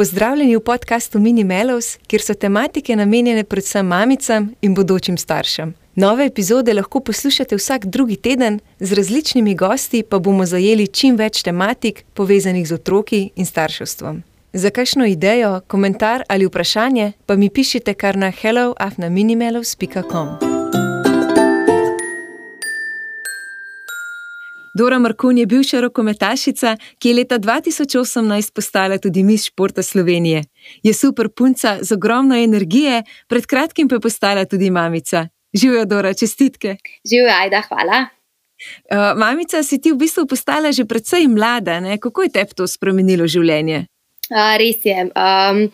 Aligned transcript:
Pozdravljeni 0.00 0.56
v 0.56 0.60
podkastu 0.60 1.18
Mini 1.18 1.44
Melos, 1.44 1.98
kjer 2.06 2.22
so 2.22 2.34
tematike 2.34 2.96
namenjene 2.96 3.44
predvsem 3.44 3.86
mamicam 3.86 4.54
in 4.62 4.74
bodočim 4.74 5.18
staršem. 5.18 5.74
Nove 5.94 6.26
epizode 6.26 6.74
lahko 6.74 7.00
poslušate 7.00 7.56
vsak 7.56 7.86
drugi 7.86 8.16
teden, 8.16 8.60
z 8.78 8.92
različnimi 8.92 9.54
gosti 9.54 10.02
pa 10.02 10.18
bomo 10.18 10.46
zajeli 10.46 10.86
čim 10.86 11.16
več 11.16 11.42
tematik 11.42 12.04
povezanih 12.14 12.68
z 12.68 12.80
otroki 12.80 13.30
in 13.36 13.46
starševstvom. 13.46 14.22
Za 14.52 14.70
kakšno 14.70 15.06
idejo, 15.06 15.60
komentar 15.66 16.22
ali 16.28 16.46
vprašanje 16.46 17.12
pa 17.26 17.36
mi 17.36 17.50
pišite 17.50 17.94
kar 17.94 18.16
na 18.16 18.30
helloafnaminimelos.com. 18.30 20.49
Dora 24.74 24.98
Markun 24.98 25.38
je 25.38 25.46
bivša 25.46 25.80
rokometašica, 25.80 26.76
ki 26.98 27.08
je 27.08 27.14
leta 27.14 27.38
2018 27.38 28.54
postala 28.54 28.98
tudi 28.98 29.22
mis 29.22 29.44
športa 29.44 29.82
Slovenije. 29.82 30.44
Je 30.82 30.94
super 30.94 31.28
punca 31.28 31.78
z 31.80 31.92
ogromno 31.92 32.36
energije, 32.36 33.02
pred 33.28 33.46
kratkim 33.46 33.88
pa 33.88 33.94
je 33.94 34.00
postala 34.00 34.44
tudi 34.44 34.70
mamica. 34.70 35.26
Živijo, 35.54 35.84
Dora, 35.84 36.14
čestitke. 36.14 36.76
Živijo, 37.10 37.34
ajda, 37.42 37.62
hvala. 37.68 38.06
Uh, 38.92 39.18
mamica, 39.18 39.62
si 39.62 39.80
ti 39.80 39.92
v 39.92 39.96
bistvu 39.96 40.26
postala 40.26 40.72
že 40.72 40.84
precej 40.84 41.26
mlada, 41.28 41.80
ne? 41.80 41.98
kako 41.98 42.22
je 42.22 42.28
te 42.28 42.44
to 42.44 42.66
spremenilo 42.66 43.26
življenje? 43.26 43.86
Res 44.30 44.84
je. 44.86 44.94
Um, 45.18 45.64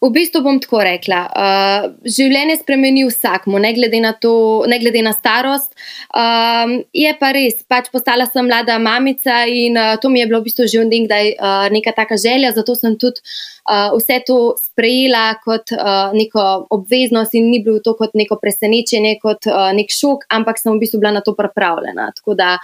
v 0.00 0.10
bistvu 0.14 0.40
bom 0.44 0.58
tako 0.62 0.80
rekla. 0.86 1.20
Uh, 1.28 1.88
življenje 2.08 2.58
spremeni 2.62 3.04
vsakmu, 3.08 3.60
ne 3.60 3.72
glede 3.76 4.00
na, 4.00 4.14
to, 4.16 4.32
ne 4.70 4.78
glede 4.80 5.02
na 5.04 5.12
starost. 5.16 5.74
Um, 6.16 6.78
je 6.96 7.12
pa 7.20 7.32
res, 7.36 7.60
pač 7.68 7.90
postala 7.92 8.28
sem 8.30 8.46
mlada 8.48 8.78
mamica 8.80 9.42
in 9.44 9.76
uh, 9.76 9.96
to 10.00 10.08
mi 10.12 10.22
je 10.22 10.30
bilo 10.30 10.40
v 10.40 10.48
bistvu 10.48 10.68
že 10.68 10.84
nekdaj 10.88 11.34
uh, 11.36 11.68
neka 11.74 11.92
taka 11.96 12.16
želja, 12.16 12.54
zato 12.56 12.74
sem 12.78 12.96
tudi 12.96 13.20
uh, 13.68 13.92
vse 13.96 14.22
to 14.26 14.56
sprejela 14.56 15.36
kot 15.44 15.72
uh, 15.76 16.10
neko 16.16 16.68
obveznost 16.74 17.36
in 17.36 17.50
ni 17.52 17.62
bilo 17.64 17.82
to 17.84 17.94
kot 17.98 18.16
neko 18.16 18.40
presenečenje, 18.40 19.18
kot 19.22 19.50
uh, 19.50 19.68
nek 19.76 19.92
šok, 19.92 20.28
ampak 20.32 20.60
sem 20.60 20.72
v 20.72 20.80
bistvu 20.84 21.04
bila 21.04 21.18
na 21.20 21.24
to 21.24 21.36
pripravljena. 21.36 22.12
Tako 22.16 22.38
da. 22.38 22.56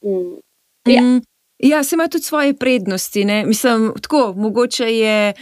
Um, 0.00 0.38
ja. 0.88 1.02
mm. 1.02 1.20
Ja, 1.58 1.82
se 1.84 1.96
ima 1.96 2.08
tudi 2.08 2.24
svoje 2.24 2.54
prednosti. 2.54 3.24
Ne? 3.24 3.44
Mislim, 3.46 3.92
tako, 4.02 4.34
mogoče 4.36 4.84
je. 4.84 5.32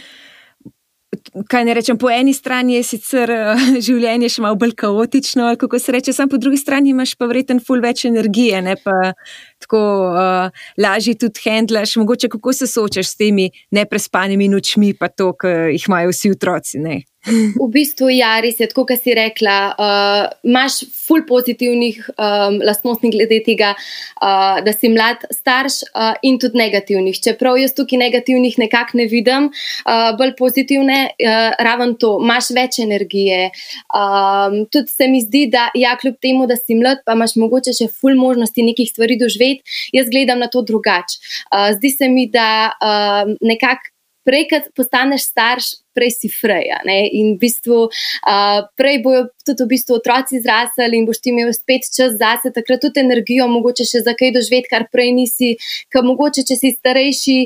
Kaj 1.47 1.65
ne 1.65 1.73
rečem, 1.73 1.97
po 1.97 2.09
eni 2.09 2.33
strani 2.33 2.75
je 2.75 2.83
sicer 2.83 3.31
življenje 3.87 4.29
še 4.29 4.41
malo 4.41 4.55
bolj 4.59 4.73
kaotično, 4.77 5.49
kako 5.59 5.79
se 5.79 5.91
reče, 5.91 6.13
samo 6.13 6.29
po 6.29 6.37
drugi 6.37 6.57
strani 6.57 6.89
imaš 6.89 7.15
pa 7.15 7.25
vreten 7.25 7.59
ful 7.63 7.81
več 7.81 8.05
energije, 8.05 8.61
ne 8.61 8.75
pa 8.83 9.13
tako 9.59 9.81
uh, 10.11 10.49
lažje 10.77 11.17
tudi 11.17 11.41
handlaš. 11.45 11.95
Mogoče 11.95 12.29
kako 12.29 12.53
se 12.53 12.67
soočaš 12.67 13.13
s 13.13 13.15
temi 13.15 13.49
neprespanimi 13.71 14.47
nočmi, 14.47 14.93
pa 14.93 15.07
to, 15.07 15.33
kar 15.33 15.69
jih 15.73 15.85
imajo 15.87 16.13
vsi 16.13 16.31
otroci. 16.31 16.79
Ne? 16.79 17.01
V 17.27 17.67
bistvu, 17.71 18.07
ja, 18.15 18.37
res 18.39 18.59
je 18.61 18.69
tako, 18.71 18.85
kot 18.87 19.03
si 19.03 19.11
rekla. 19.15 19.55
Uh, 19.75 20.27
imaš 20.47 20.79
ful 20.95 21.25
pozitivnih 21.27 21.99
um, 22.13 22.59
lastnosti 22.63 23.09
glede 23.11 23.41
tega, 23.43 23.73
uh, 23.75 24.59
da 24.63 24.71
si 24.71 24.87
mlad 24.91 25.25
starš, 25.33 25.81
uh, 25.91 26.13
in 26.23 26.37
tudi 26.39 26.59
negativnih. 26.59 27.19
Čeprav 27.23 27.59
jaz 27.59 27.75
tukaj 27.75 27.99
negativnih 27.99 28.55
nekako 28.61 29.01
ne 29.01 29.07
vidim, 29.11 29.49
uh, 29.51 30.13
bolj 30.19 30.35
pozitivne, 30.39 30.99
uh, 31.11 31.49
raven 31.67 31.97
to, 31.99 32.13
imaš 32.23 32.51
več 32.55 32.79
energije. 32.83 33.49
Um, 33.91 34.61
tudi 34.71 34.93
se 34.93 35.09
mi 35.11 35.19
zdi, 35.25 35.47
da 35.51 35.67
ja, 35.75 35.97
kljub 35.99 36.15
temu, 36.23 36.47
da 36.47 36.55
si 36.59 36.77
mlad, 36.79 37.03
pa 37.03 37.17
imaš 37.17 37.35
mogoče 37.41 37.75
še 37.75 37.89
ful 37.91 38.15
možnosti 38.15 38.67
nekih 38.69 38.87
stvari 38.93 39.19
doživeti, 39.19 39.46
jaz 39.95 40.09
gledam 40.13 40.41
na 40.43 40.49
to 40.51 40.63
drugače. 40.65 41.21
Uh, 41.51 41.69
zdi 41.77 41.93
se 41.93 42.09
mi, 42.11 42.27
da 42.31 42.49
uh, 42.77 43.35
nekako 43.41 43.95
prej, 44.27 44.47
ko 44.51 44.59
postaneš 44.75 45.29
starš, 45.31 45.67
prej 45.95 46.11
si 46.13 46.29
freja. 46.29 46.81
Ne? 46.85 47.07
In 47.15 47.33
v 47.35 47.41
bistvu, 47.41 47.87
uh, 47.87 48.59
prej 48.77 48.99
bojo 49.05 49.23
tudi 49.47 49.63
v 49.63 49.69
bistvu 49.71 49.97
otroci 49.97 50.41
zrasli 50.43 50.99
in 50.99 51.07
boš 51.07 51.23
ti 51.23 51.31
imel 51.31 51.53
spet 51.55 51.87
čas 51.87 52.17
zase, 52.19 52.51
takrat 52.53 52.83
tudi 52.83 53.01
energijo, 53.01 53.47
mogoče 53.49 53.87
še 53.87 54.03
za 54.05 54.13
kaj 54.17 54.35
doživeti, 54.35 54.69
kar 54.73 54.89
prej 54.93 55.13
nisi, 55.15 55.55
ker 55.93 56.05
mogoče, 56.05 56.43
če 56.45 56.59
si 56.59 56.75
starejši, 56.75 57.37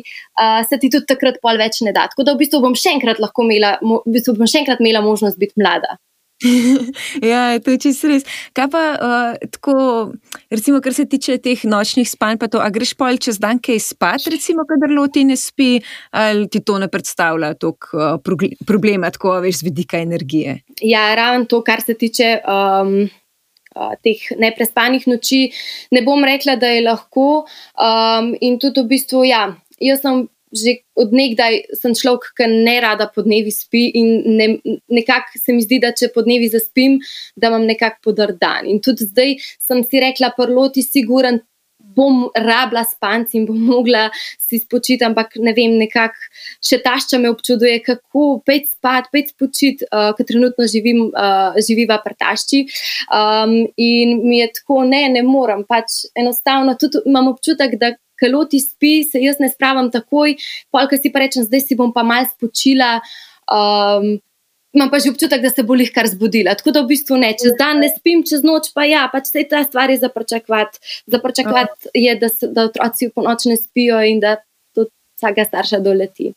uh, 0.41 0.61
se 0.67 0.81
ti 0.81 0.91
tudi 0.91 1.07
takrat 1.13 1.39
pol 1.43 1.61
več 1.61 1.83
ne 1.85 1.93
da. 1.95 2.09
Tako 2.11 2.27
da 2.27 2.35
v 2.35 2.43
bistvu 2.43 2.63
bom 2.65 2.75
še 2.75 2.97
enkrat 2.97 3.21
lahko 3.23 3.45
imela, 3.47 3.77
v 3.81 4.17
bistvu 4.17 4.39
bom 4.41 4.49
še 4.49 4.65
enkrat 4.65 4.81
imela 4.83 5.05
možnost 5.05 5.39
biti 5.39 5.61
mlada. 5.61 6.01
ja, 7.31 7.59
to 7.61 7.73
je 7.73 7.77
čisto 7.77 8.09
res. 8.09 8.25
Kaj 8.57 8.67
pa, 8.73 8.83
uh, 8.97 9.49
tako, 9.53 9.75
recimo, 10.49 10.81
kar 10.81 10.95
se 10.95 11.05
tiče 11.09 11.37
teh 11.43 11.63
nočnih 11.69 12.09
spanj, 12.09 12.39
pa 12.41 12.49
to, 12.51 12.61
a 12.61 12.69
greš 12.73 12.95
pol 12.97 13.19
čez 13.21 13.39
dan 13.41 13.61
kaj 13.61 13.81
spat, 13.91 14.27
recimo, 14.31 14.65
kadar 14.69 14.93
loti 14.93 15.23
ne 15.27 15.37
spi, 15.37 15.77
ali 16.17 16.49
ti 16.51 16.63
to 16.65 16.79
ne 16.81 16.89
predstavlja 16.91 17.53
toliko 17.61 18.17
uh, 18.17 18.51
problema, 18.67 19.11
tako 19.13 19.37
veš, 19.43 19.61
z 19.61 19.69
vidika 19.69 20.01
energije? 20.01 20.61
Ja, 20.81 21.11
ravno 21.15 21.45
to, 21.45 21.63
kar 21.65 21.83
se 21.85 21.97
tiče. 21.97 22.37
Um... 22.45 23.09
Teh 24.03 24.19
neprespanih 24.35 25.05
noči, 25.07 25.53
ne 25.95 26.01
bom 26.03 26.25
rekla, 26.27 26.57
da 26.59 26.67
je 26.73 26.81
lahko. 26.83 27.45
Um, 27.79 28.33
in 28.43 28.57
tudi 28.59 28.83
v 28.83 28.89
bistvu, 28.89 29.21
ja, 29.29 29.45
jaz 29.79 30.01
sem 30.03 30.25
že 30.51 30.81
odnegdaj 30.99 31.79
sem 31.79 31.95
človek, 31.95 32.31
ki 32.35 32.47
ne 32.51 32.77
rada 32.83 33.07
po 33.11 33.23
dnevi 33.25 33.51
spi 33.53 33.87
in 33.97 34.09
ne, 34.37 34.47
nekako 34.91 35.39
se 35.39 35.55
mi 35.55 35.63
zdi, 35.63 35.79
da 35.83 35.93
če 35.95 36.11
po 36.13 36.23
dnevi 36.25 36.51
zaspim, 36.51 36.99
da 37.39 37.51
imam 37.51 37.67
nekako 37.67 38.11
podar 38.11 38.35
dan. 38.35 38.67
In 38.67 38.83
tudi 38.83 39.07
zdaj 39.07 39.39
sem 39.63 39.85
si 39.87 40.03
rekla, 40.03 40.35
prloti, 40.37 40.83
siguren. 40.85 41.41
Bom 41.91 42.29
rabila 42.37 42.85
spanci 42.87 43.35
in 43.35 43.45
bom 43.49 43.57
mogla 43.73 44.05
si 44.39 44.61
spočiti, 44.61 45.03
ampak 45.03 45.33
ne 45.43 45.51
vem, 45.57 45.73
nekako 45.81 46.29
še 46.63 46.77
tašča 46.85 47.17
me 47.19 47.31
občuduje, 47.33 47.81
kako 47.83 48.37
pet 48.47 48.69
spat, 48.69 49.09
pet 49.11 49.33
spočiti, 49.33 49.87
uh, 49.89 50.13
ker 50.15 50.29
trenutno 50.29 50.69
živim, 50.71 51.09
uh, 51.09 51.57
živiva 51.59 51.97
pri 52.05 52.15
tašči. 52.21 52.61
Um, 53.11 53.57
in 53.75 54.21
mi 54.23 54.39
je 54.39 54.51
tako, 54.61 54.85
ne, 54.87 55.01
ne 55.17 55.25
morem. 55.27 55.65
Pač 55.67 56.05
enostavno 56.15 56.77
tudi 56.79 57.01
imam 57.09 57.33
občutek, 57.33 57.75
da 57.81 57.91
kaloti 58.21 58.61
spi, 58.63 59.01
se 59.03 59.21
jaz 59.23 59.41
ne 59.41 59.49
spravim 59.49 59.91
takoj, 59.93 60.37
polk 60.71 60.93
si 60.97 61.11
pa 61.13 61.25
rečem, 61.25 61.47
zdaj 61.47 61.65
si 61.65 61.79
bom 61.79 61.93
pa 61.95 62.05
mal 62.07 62.29
spočila. 62.29 62.99
Um, 63.51 64.19
Imam 64.71 64.87
pa 64.87 65.03
že 65.03 65.11
občutek, 65.11 65.41
da 65.43 65.49
se 65.51 65.63
bo 65.67 65.75
jih 65.75 65.91
kar 65.91 66.07
zbudila. 66.07 66.55
Tako 66.55 66.71
da 66.71 66.81
v 66.81 66.95
bistvu 66.95 67.17
ne, 67.19 67.33
čez 67.35 67.57
dan 67.59 67.83
ne 67.83 67.89
spim, 67.91 68.23
čez 68.23 68.39
noč 68.47 68.71
pa 68.71 68.85
ja, 68.87 69.03
pač 69.11 69.27
vse 69.27 69.43
te 69.51 69.59
stvari 69.67 69.97
za 69.99 70.07
pričakovati. 70.07 70.79
Za 71.11 71.19
pričakovati 71.19 71.91
je, 71.93 72.15
da, 72.15 72.29
da 72.55 72.69
otroci 72.71 73.09
po 73.11 73.25
noči 73.25 73.51
ne 73.51 73.57
spijo 73.59 73.99
in 74.07 74.23
da 74.23 74.37
to 74.71 74.87
vsakega 75.19 75.43
starša 75.49 75.81
doleti. 75.83 76.31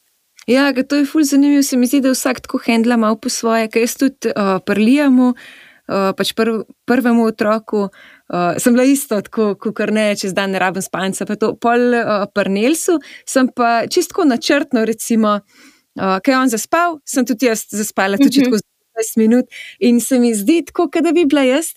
Ja, 0.51 0.73
to 0.75 0.99
je 0.99 1.07
fulj 1.07 1.31
zanimivo. 1.31 1.63
Se 1.63 1.77
mi 1.77 1.87
zdi, 1.87 2.03
da 2.03 2.11
vsak 2.11 2.43
tako 2.45 2.59
handla 2.67 2.97
malo 2.97 3.17
po 3.17 3.31
svoje, 3.31 3.71
kaj 3.71 3.87
jaz 3.87 3.95
tudi 4.03 4.35
uh, 4.35 4.59
prlijamo, 4.67 5.31
uh, 5.31 6.11
pač 6.19 6.35
prv, 6.35 6.65
prvemu 6.91 7.31
otroku. 7.31 7.89
Uh, 8.35 8.57
sem 8.59 8.75
bila 8.75 8.83
isto, 8.83 9.21
kot 9.31 9.63
kar 9.79 9.93
ne, 9.95 10.09
čez 10.19 10.33
dan 10.35 10.51
ne 10.51 10.59
rabim 10.59 10.83
spanca. 10.83 11.27
Pa 11.29 11.37
to 11.39 11.53
pol 11.55 11.95
uh, 11.95 12.25
prnelsu, 12.35 12.99
sem 13.31 13.47
pa 13.55 13.85
čisto 13.87 14.27
načrtno, 14.27 14.83
recimo, 14.83 15.37
uh, 15.39 16.17
kaj 16.19 16.33
je 16.35 16.39
on 16.39 16.51
zaspal, 16.51 16.99
sem 17.07 17.27
tudi 17.29 17.47
jaz 17.47 17.63
zaspala, 17.71 18.19
tudi 18.19 18.43
uh 18.43 18.43
-huh. 18.43 18.51
tako 18.51 18.57
za 18.57 18.67
20 19.15 19.23
minut. 19.23 19.45
In 19.79 20.01
se 20.01 20.19
mi 20.19 20.35
zdi, 20.35 20.65
tako, 20.67 20.91
da 21.01 21.13
bi 21.13 21.25
bila 21.25 21.47
jaz, 21.47 21.75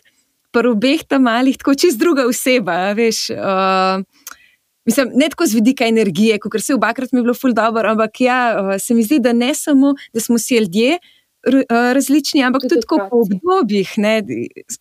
v 0.53 0.65
obeh 0.65 1.03
tam 1.07 1.21
malih, 1.29 1.57
tako 1.57 1.75
čist 1.75 1.99
druga 1.99 2.25
oseba, 2.25 2.93
veš. 2.93 3.29
Uh, 3.29 4.03
Mislim, 4.87 5.09
ne 5.13 5.27
tako 5.29 5.45
z 5.45 5.53
vidika 5.53 5.85
energije, 5.85 6.39
kot 6.39 6.63
se 6.63 6.73
obakrat 6.73 7.11
mi 7.11 7.19
je 7.19 7.23
bilo 7.23 7.33
ful 7.33 7.53
dobro, 7.53 7.89
ampak 7.89 8.21
ja, 8.21 8.79
se 8.79 8.93
mi 8.93 9.03
zdi, 9.03 9.19
da 9.19 9.33
ne 9.33 9.53
samo, 9.53 9.93
da 10.13 10.19
smo 10.19 10.39
si 10.39 10.55
ljudje, 10.55 10.97
različni, 11.93 12.43
ampak 12.43 12.61
tudi, 12.61 12.81
tudi 12.81 12.85
po 13.09 13.21
obdobjih, 13.21 13.93
ne, 13.97 14.21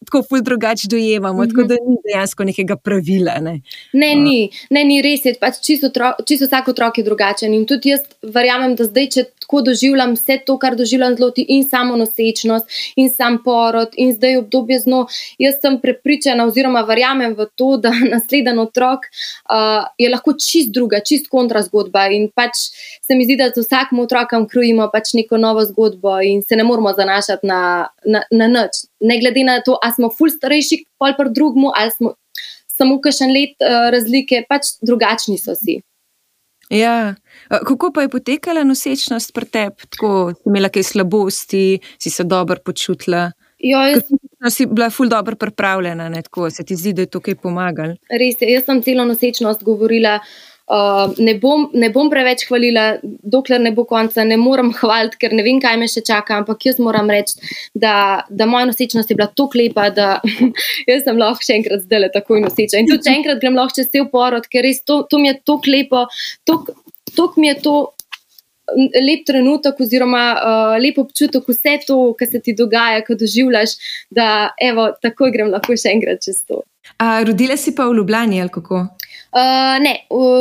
tako 0.05 0.23
ful 0.29 0.43
drugače 0.43 0.88
dojemamo, 0.91 1.38
mm 1.38 1.44
-hmm. 1.44 1.50
tako 1.50 1.61
mhm. 1.61 1.69
da 1.69 1.75
ni 1.75 1.97
dejansko 2.05 2.44
nekega 2.44 2.76
pravila. 2.76 3.38
Ne, 3.41 3.61
ne, 3.93 4.14
ni, 4.14 4.50
ne, 4.70 4.85
ni 4.85 5.03
res, 5.03 5.25
je 5.25 5.35
pač 5.41 5.61
čisto, 5.62 5.91
čisto 6.26 6.47
vsak 6.47 6.69
otrok 6.69 6.99
je 6.99 7.05
drugačen. 7.05 7.55
In 7.55 7.67
tudi 7.67 7.88
jaz 7.88 8.00
verjamem, 8.23 8.75
da 8.75 8.85
zdaj, 8.85 9.08
če 9.08 9.25
tako 9.46 9.62
doživljam 9.62 10.14
vse 10.14 10.38
to, 10.46 10.58
kar 10.58 10.75
doživljam 10.76 11.14
zelo 11.16 11.32
in 11.37 11.69
samo 11.69 11.96
nosečnost, 11.96 12.66
in 12.96 13.10
sam 13.10 13.38
porod, 13.44 13.94
in 13.96 14.12
zdaj 14.12 14.37
obdobje 14.37 14.81
zno, 14.81 15.06
jaz 15.38 15.60
sem 15.62 15.78
prepričana, 15.81 16.44
oziroma 16.44 16.82
verjamem 16.82 17.34
v 17.38 17.46
to, 17.54 17.76
da 17.76 17.93
naslednji 18.14 18.58
otrok 18.58 19.06
uh, 19.06 19.87
je 19.98 20.10
lahko 20.10 20.34
čist 20.34 20.75
druga, 20.75 21.00
čist 21.00 21.31
kontra 21.31 21.62
zgodba. 21.62 22.08
In 22.10 22.28
pač 22.34 22.66
se 23.06 23.14
mi 23.14 23.25
zdi, 23.25 23.38
da 23.38 23.50
z 23.54 23.62
vsakim 23.62 24.02
otrokom 24.02 24.48
krojimo 24.50 24.90
pač 24.93 25.14
neko 25.14 25.38
novo 25.38 25.64
zgodbo 25.64 26.19
in 26.20 26.43
se 26.43 26.56
ne 26.56 26.64
moramo 26.64 26.93
zanašati 26.96 27.46
na, 27.46 27.88
na, 28.04 28.22
na 28.31 28.50
nič. 28.50 28.87
Ne 29.00 29.20
glede 29.20 29.44
na 29.44 29.60
to, 29.62 29.78
ali 29.82 29.94
smo 29.94 30.10
ful 30.10 30.31
starejši, 30.31 30.82
pol 30.98 31.14
pa 31.16 31.31
drugmu, 31.31 31.70
ali 31.75 31.90
smo 31.90 32.16
samo 32.66 32.98
kakšen 33.00 33.31
let 33.31 33.54
uh, 33.62 33.90
razlike, 33.94 34.43
pač 34.48 34.75
drugačni 34.82 35.38
so 35.38 35.54
si. 35.54 35.81
Ja. 36.70 37.14
Kako 37.48 37.92
pa 37.94 38.02
je 38.02 38.08
potekala 38.08 38.64
nosečnost 38.64 39.34
pri 39.34 39.46
tebi? 39.46 39.88
Tako 39.90 40.32
si 40.34 40.48
imela 40.50 40.68
kaj 40.68 40.82
slabosti, 40.82 41.78
si 41.98 42.10
se 42.10 42.24
dobro 42.24 42.56
počutila? 42.64 43.30
Jo, 43.58 43.80
jaz 43.88 44.02
sem 44.08 44.50
si 44.50 44.66
bila 44.66 44.90
ful 44.90 45.08
dobro 45.08 45.36
pripravljena, 45.36 46.08
ne? 46.08 46.22
tako 46.22 46.50
se 46.50 46.64
ti 46.64 46.76
zdi, 46.76 46.92
da 46.92 47.06
je 47.06 47.10
to 47.10 47.20
kaj 47.20 47.34
pomagalo. 47.40 47.96
Res 48.10 48.42
je, 48.42 48.50
jaz 48.52 48.66
sem 48.66 48.82
celo 48.82 49.06
nosečnost 49.08 49.64
govorila 49.64 50.18
uh, 50.66 51.14
ne, 51.18 51.34
bom, 51.38 51.66
ne 51.74 51.90
bom 51.94 52.10
preveč 52.10 52.46
hvalila, 52.48 52.86
dokler 53.02 53.60
ne 53.62 53.72
bo 53.74 53.86
konca, 53.88 54.24
ne 54.26 54.38
morem 54.40 54.72
hvaliti, 54.76 55.20
ker 55.22 55.34
ne 55.36 55.44
vem, 55.46 55.60
kaj 55.62 55.78
me 55.80 55.88
še 55.90 56.02
čaka, 56.06 56.40
ampak 56.42 56.68
jaz 56.68 56.80
moram 56.82 57.10
reči, 57.12 57.38
da, 57.74 58.26
da 58.28 58.48
moja 58.50 58.68
nosečnost 58.70 59.10
je 59.10 59.18
bila 59.18 59.28
tako 59.30 59.62
lepa, 59.62 59.88
da 59.94 60.08
jaz 60.90 61.04
sem 61.06 61.20
lahko 61.20 61.46
še 61.46 61.58
enkrat 61.60 61.86
zdaj 61.86 62.06
le 62.06 62.12
tako 62.14 62.40
noseča. 62.44 62.80
In 62.80 62.90
tudi 62.90 63.06
če 63.06 63.18
enkrat 63.20 63.42
grem 63.42 63.58
lahko 63.58 63.78
čez 63.78 63.90
cel 63.92 64.08
porod, 64.12 64.48
ker 64.50 64.66
res 64.66 64.82
to, 64.86 65.02
to 65.10 65.22
mi 65.22 65.30
je 65.30 65.38
tako 65.42 65.76
lepo, 65.76 66.06
tako 66.46 67.32
mi 67.40 67.52
je 67.52 67.60
to. 67.66 67.76
Lep 68.74 69.20
trenutek, 69.22 69.76
oziroma 69.78 70.20
uh, 70.34 70.72
lep 70.82 70.96
občutek, 70.98 71.44
vse 71.46 71.76
to, 71.86 72.00
kar 72.19 72.26
se 72.26 72.40
ti 72.42 72.50
dogaja, 72.58 73.04
ko 73.06 73.14
doživljaš, 73.14 73.76
da 74.10 74.26
evo, 74.58 74.88
tako 74.98 75.28
grem 75.30 75.52
lahko 75.52 75.76
še 75.78 75.92
enkrat 75.94 76.26
čez 76.26 76.40
to. 76.50 76.64
A, 76.98 77.22
rodila 77.22 77.54
si 77.54 77.76
pa 77.78 77.86
v 77.86 77.94
Ljubljani 78.00 78.40
ali 78.42 78.50
kako? 78.50 78.82
Uh, 79.36 79.76
ne, 79.84 79.92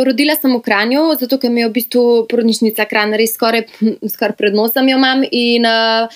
rodila 0.07 0.37
sem 0.39 0.53
v 0.55 0.61
Kranju, 0.63 1.03
zato 1.19 1.35
ker 1.41 1.51
mi 1.51 1.65
je 1.65 1.67
v 1.67 1.75
bistvu 1.75 2.03
porodnišnica 2.31 2.85
Kran 2.87 3.11
res 3.19 3.35
skoraj, 3.35 3.65
skoraj 4.13 4.37
pred 4.39 4.55
nosom 4.55 4.87
jo 4.87 4.99
imam. 5.01 5.25
In, 5.31 5.67
uh, 5.67 6.07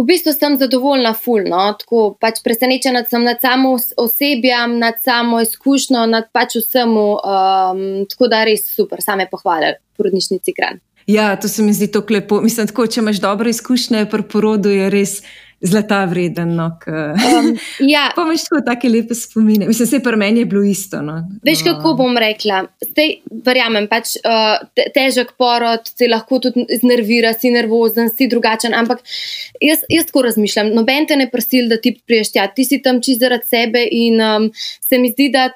V 0.00 0.06
bistvu 0.08 0.32
sem 0.32 0.54
zadovoljna, 0.56 1.12
fulno. 1.12 1.60
Tako 1.76 2.14
pač 2.20 2.38
presenečena 2.44 3.02
sem 3.04 3.24
nad 3.26 3.42
samo 3.42 3.74
osebjem, 4.00 4.78
nad 4.80 5.02
samo 5.04 5.42
izkušnjo, 5.44 6.06
nad 6.08 6.30
pač 6.32 6.56
vsem. 6.62 6.94
Um, 6.96 7.82
tako 8.08 8.30
da 8.32 8.44
res 8.48 8.64
super, 8.70 9.02
same 9.04 9.26
pohvale, 9.28 9.74
porodnišnici 10.00 10.54
Kran. 10.56 10.80
Ja, 11.10 11.34
to 11.36 11.48
se 11.48 11.62
mi 11.62 11.74
zdi 11.76 11.90
tako 11.92 12.16
lepo. 12.16 12.40
Mislim, 12.40 12.70
tako, 12.70 12.86
če 12.86 13.02
imaš 13.02 13.20
dobre 13.20 13.52
izkušnje 13.52 14.06
pri 14.08 14.24
porodu, 14.30 14.72
je 14.72 14.88
res 14.94 15.18
zlata 15.60 16.04
vreden. 16.04 16.54
No, 16.56 16.66
um, 16.86 17.58
ja. 17.78 18.10
Pa 18.16 18.22
imaš 18.22 18.44
tako 18.48 18.62
take 18.66 18.88
lepe 18.88 19.14
spomine. 19.14 19.66
Mislim, 19.66 19.88
se 19.88 20.00
pri 20.00 20.16
meni 20.16 20.40
je 20.40 20.46
bilo 20.46 20.62
isto. 20.62 21.02
No. 21.02 21.20
Veš, 21.44 21.62
kako 21.64 21.94
bom 21.94 22.18
rekla? 22.18 22.64
Zdaj, 22.90 23.14
verjamem, 23.44 23.88
pač, 23.90 24.16
uh, 24.24 24.56
težek 24.94 25.34
porod, 25.38 25.92
te 25.98 26.08
lahko 26.08 26.40
tudi 26.40 26.64
znervira, 26.80 27.34
si 27.36 27.52
nervozen, 27.52 28.10
si 28.16 28.28
drugačen. 28.30 28.74
Ampak 28.74 29.04
jaz, 29.60 29.84
jaz 29.88 30.08
tako 30.08 30.26
razmišljam. 30.30 30.72
Noben 30.76 31.08
te 31.08 31.18
ne 31.20 31.30
prosil, 31.30 31.68
da 31.70 31.80
ti 31.80 31.94
priješ 32.06 32.34
tja. 32.36 32.48
Ti 32.54 32.64
si 32.64 32.82
tam 32.82 33.02
čisto 33.04 33.26
zaradi 33.26 33.48
sebe 33.48 33.84
in 33.84 34.20
um, 34.24 34.52
se 34.80 34.98
mi 34.98 35.12
zdi, 35.12 35.32
da. 35.32 35.50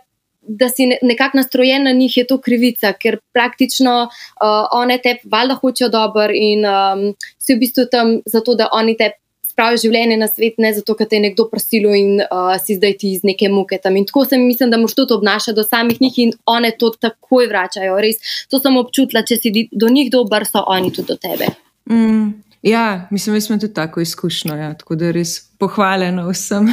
Da 0.45 0.67
si 0.69 0.85
nekako 0.85 1.39
nastrojen 1.39 1.87
na 1.89 1.93
njih, 1.97 2.17
je 2.19 2.27
to 2.29 2.37
krivica, 2.37 2.91
ker 2.93 3.17
praktično 3.33 3.95
uh, 4.05 4.67
one 4.77 4.99
te 5.01 5.15
valjda 5.25 5.55
hočejo 5.57 5.89
dobro 5.89 6.37
in 6.37 6.67
um, 6.69 7.05
si 7.41 7.55
v 7.55 7.63
bistvu 7.63 7.87
tam 7.89 8.11
zato, 8.29 8.53
da 8.53 8.67
oni 8.77 8.93
te 8.99 9.09
spravi 9.55 9.81
življenje 9.85 10.19
na 10.19 10.29
svet, 10.31 10.59
ne 10.63 10.73
zato, 10.75 10.97
ker 10.99 11.09
te 11.09 11.19
je 11.19 11.25
nekdo 11.29 11.47
prosil 11.51 11.87
in 11.95 12.23
uh, 12.25 12.55
si 12.61 12.77
zdaj 12.79 12.97
ti 13.01 13.15
iz 13.15 13.27
neke 13.27 13.49
muke 13.53 13.79
tam. 13.83 13.97
In 13.97 14.07
tako 14.09 14.27
se 14.29 14.39
mi 14.39 14.51
mislim, 14.51 14.73
da 14.75 14.81
moš 14.83 14.97
tudi 14.99 15.15
obnašati 15.15 15.57
do 15.57 15.65
samih 15.67 16.01
njih 16.03 16.19
in 16.27 16.33
one 16.51 16.73
to 16.79 16.91
takoj 16.99 17.49
vračajo. 17.51 18.01
Res, 18.03 18.19
to 18.51 18.59
sem 18.63 18.77
občutila, 18.81 19.23
če 19.27 19.39
si 19.39 19.55
do 19.71 19.93
njih 19.93 20.11
dober, 20.13 20.47
so 20.49 20.65
oni 20.67 20.91
tudi 20.93 21.15
do 21.15 21.19
tebe. 21.23 21.53
Mm. 21.91 22.33
Ja, 22.65 23.09
mislim, 23.11 23.37
da 23.37 23.41
smo 23.45 23.59
tudi 23.61 23.75
tako 23.77 24.01
izkušnjo, 24.01 24.55
ja, 24.57 24.71
tako 24.75 24.97
da 24.97 25.11
res 25.13 25.37
pohvaljeno 25.61 26.31
vsem. 26.31 26.71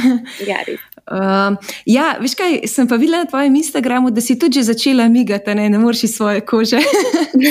Ja, 0.48 0.62
res. 0.66 0.80
Uh, 1.10 1.56
ja, 1.86 2.12
veš 2.22 2.36
kaj, 2.38 2.60
sem 2.70 2.86
pa 2.86 2.94
videla 3.00 3.24
na 3.24 3.28
tvojem 3.30 3.54
Instagramu, 3.58 4.12
da 4.14 4.22
si 4.22 4.36
tudi 4.38 4.62
začela 4.62 5.08
migati, 5.10 5.54
ne, 5.58 5.66
ne 5.70 5.78
moreš 5.82 6.04
iz 6.06 6.14
svoje 6.14 6.44
kože. 6.46 6.78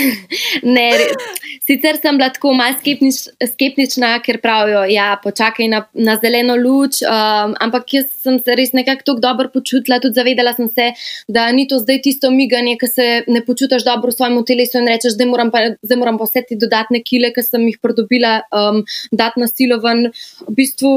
ne, 0.76 0.86
sicer 1.68 2.00
sem 2.00 2.16
bila 2.18 2.30
tako 2.32 2.54
malo 2.56 2.78
skeptič, 2.80 3.20
skeptična, 3.52 4.14
ker 4.24 4.40
pravijo, 4.42 4.86
da 4.86 4.94
ja, 4.94 5.10
počakaj 5.24 5.68
na, 5.68 5.82
na 5.94 6.16
zeleno 6.22 6.56
luč. 6.56 7.02
Um, 7.04 7.58
ampak 7.60 7.92
jaz 7.98 8.08
sem 8.24 8.40
se 8.40 8.56
res 8.56 8.72
nekako 8.78 9.04
tako 9.06 9.26
dobro 9.28 9.52
počutila, 9.54 10.00
tudi 10.00 10.16
zavedala 10.16 10.56
sem 10.56 10.72
se, 10.72 10.88
da 11.28 11.50
ni 11.52 11.68
to 11.68 11.82
zdaj 11.84 12.02
tisto 12.08 12.32
miganje, 12.32 12.78
ki 12.80 12.88
se 12.88 13.10
ne 13.28 13.44
počutiš 13.46 13.84
dobro 13.84 14.16
v 14.16 14.20
svojem 14.20 14.40
telesu 14.48 14.80
in 14.80 14.88
rečeš, 14.88 15.20
da 15.20 15.28
moram 15.28 15.52
pa, 15.52 15.68
moram 16.00 16.18
pa 16.22 16.30
vse 16.30 16.46
te 16.48 16.56
dodatne 16.56 17.04
kile, 17.04 17.34
ki 17.36 17.44
sem 17.44 17.68
jih 17.68 17.84
pridobila, 17.84 18.40
um, 18.56 18.82
dati 19.12 19.44
na 19.44 19.52
silo 19.52 19.82
ven. 19.84 20.08
V 20.48 20.56
bistvu, 20.56 20.96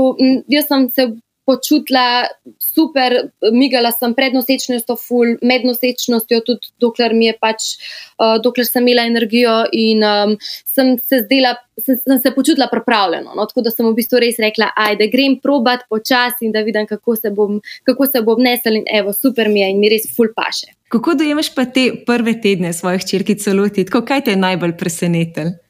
jaz 0.54 0.70
sem 0.70 0.88
se 0.94 1.10
počutila 1.46 2.26
super, 2.58 3.16
migala 3.52 3.92
sem 3.92 4.14
pred 4.16 4.34
nosečnostjo, 4.36 4.96
ful, 5.00 5.34
med 5.44 5.66
nosečnostjo, 5.68 6.40
tudi 6.46 6.72
dokler 6.80 7.14
mi 7.16 7.28
je 7.28 7.36
pač, 7.40 7.68
uh, 8.18 8.36
dokler 8.42 8.66
sem 8.68 8.84
imela 8.84 9.06
energijo 9.08 9.60
in 9.72 10.04
um, 10.04 10.34
sem 10.64 10.96
se 10.98 11.24
zdela. 11.26 11.56
Sem, 11.74 11.96
sem 11.98 12.20
se 12.22 12.30
počutila 12.30 12.68
pripravljeno, 12.70 13.32
no? 13.34 13.48
tako 13.50 13.64
da 13.66 13.70
sem 13.74 13.82
v 13.88 13.96
bistvu 13.96 14.20
res 14.22 14.36
rekla, 14.38 14.68
da 14.94 15.08
grem 15.10 15.40
probat 15.42 15.82
počasi 15.90 16.46
in 16.46 16.52
da 16.54 16.62
vidim, 16.62 16.86
kako 16.86 17.16
se 17.18 17.32
bom, 17.34 17.56
bom 18.28 18.42
nesel. 18.46 18.78
In 18.78 18.86
evo, 18.94 19.10
super 19.10 19.50
mi 19.50 19.58
je 19.58 19.72
in 19.72 19.80
mi 19.82 19.90
res 19.90 20.06
ful 20.14 20.30
paše. 20.36 20.70
Kako 20.94 21.16
dojemaš 21.18 21.50
pa 21.50 21.66
te 21.66 21.88
prve 22.06 22.36
tedne 22.38 22.70
svojih 22.72 23.02
črk 23.02 23.34
celoti? 23.42 23.88
Kaj 23.90 24.22
te 24.28 24.36
je 24.36 24.38
najbolj 24.38 24.76
presenetilo? 24.78 25.63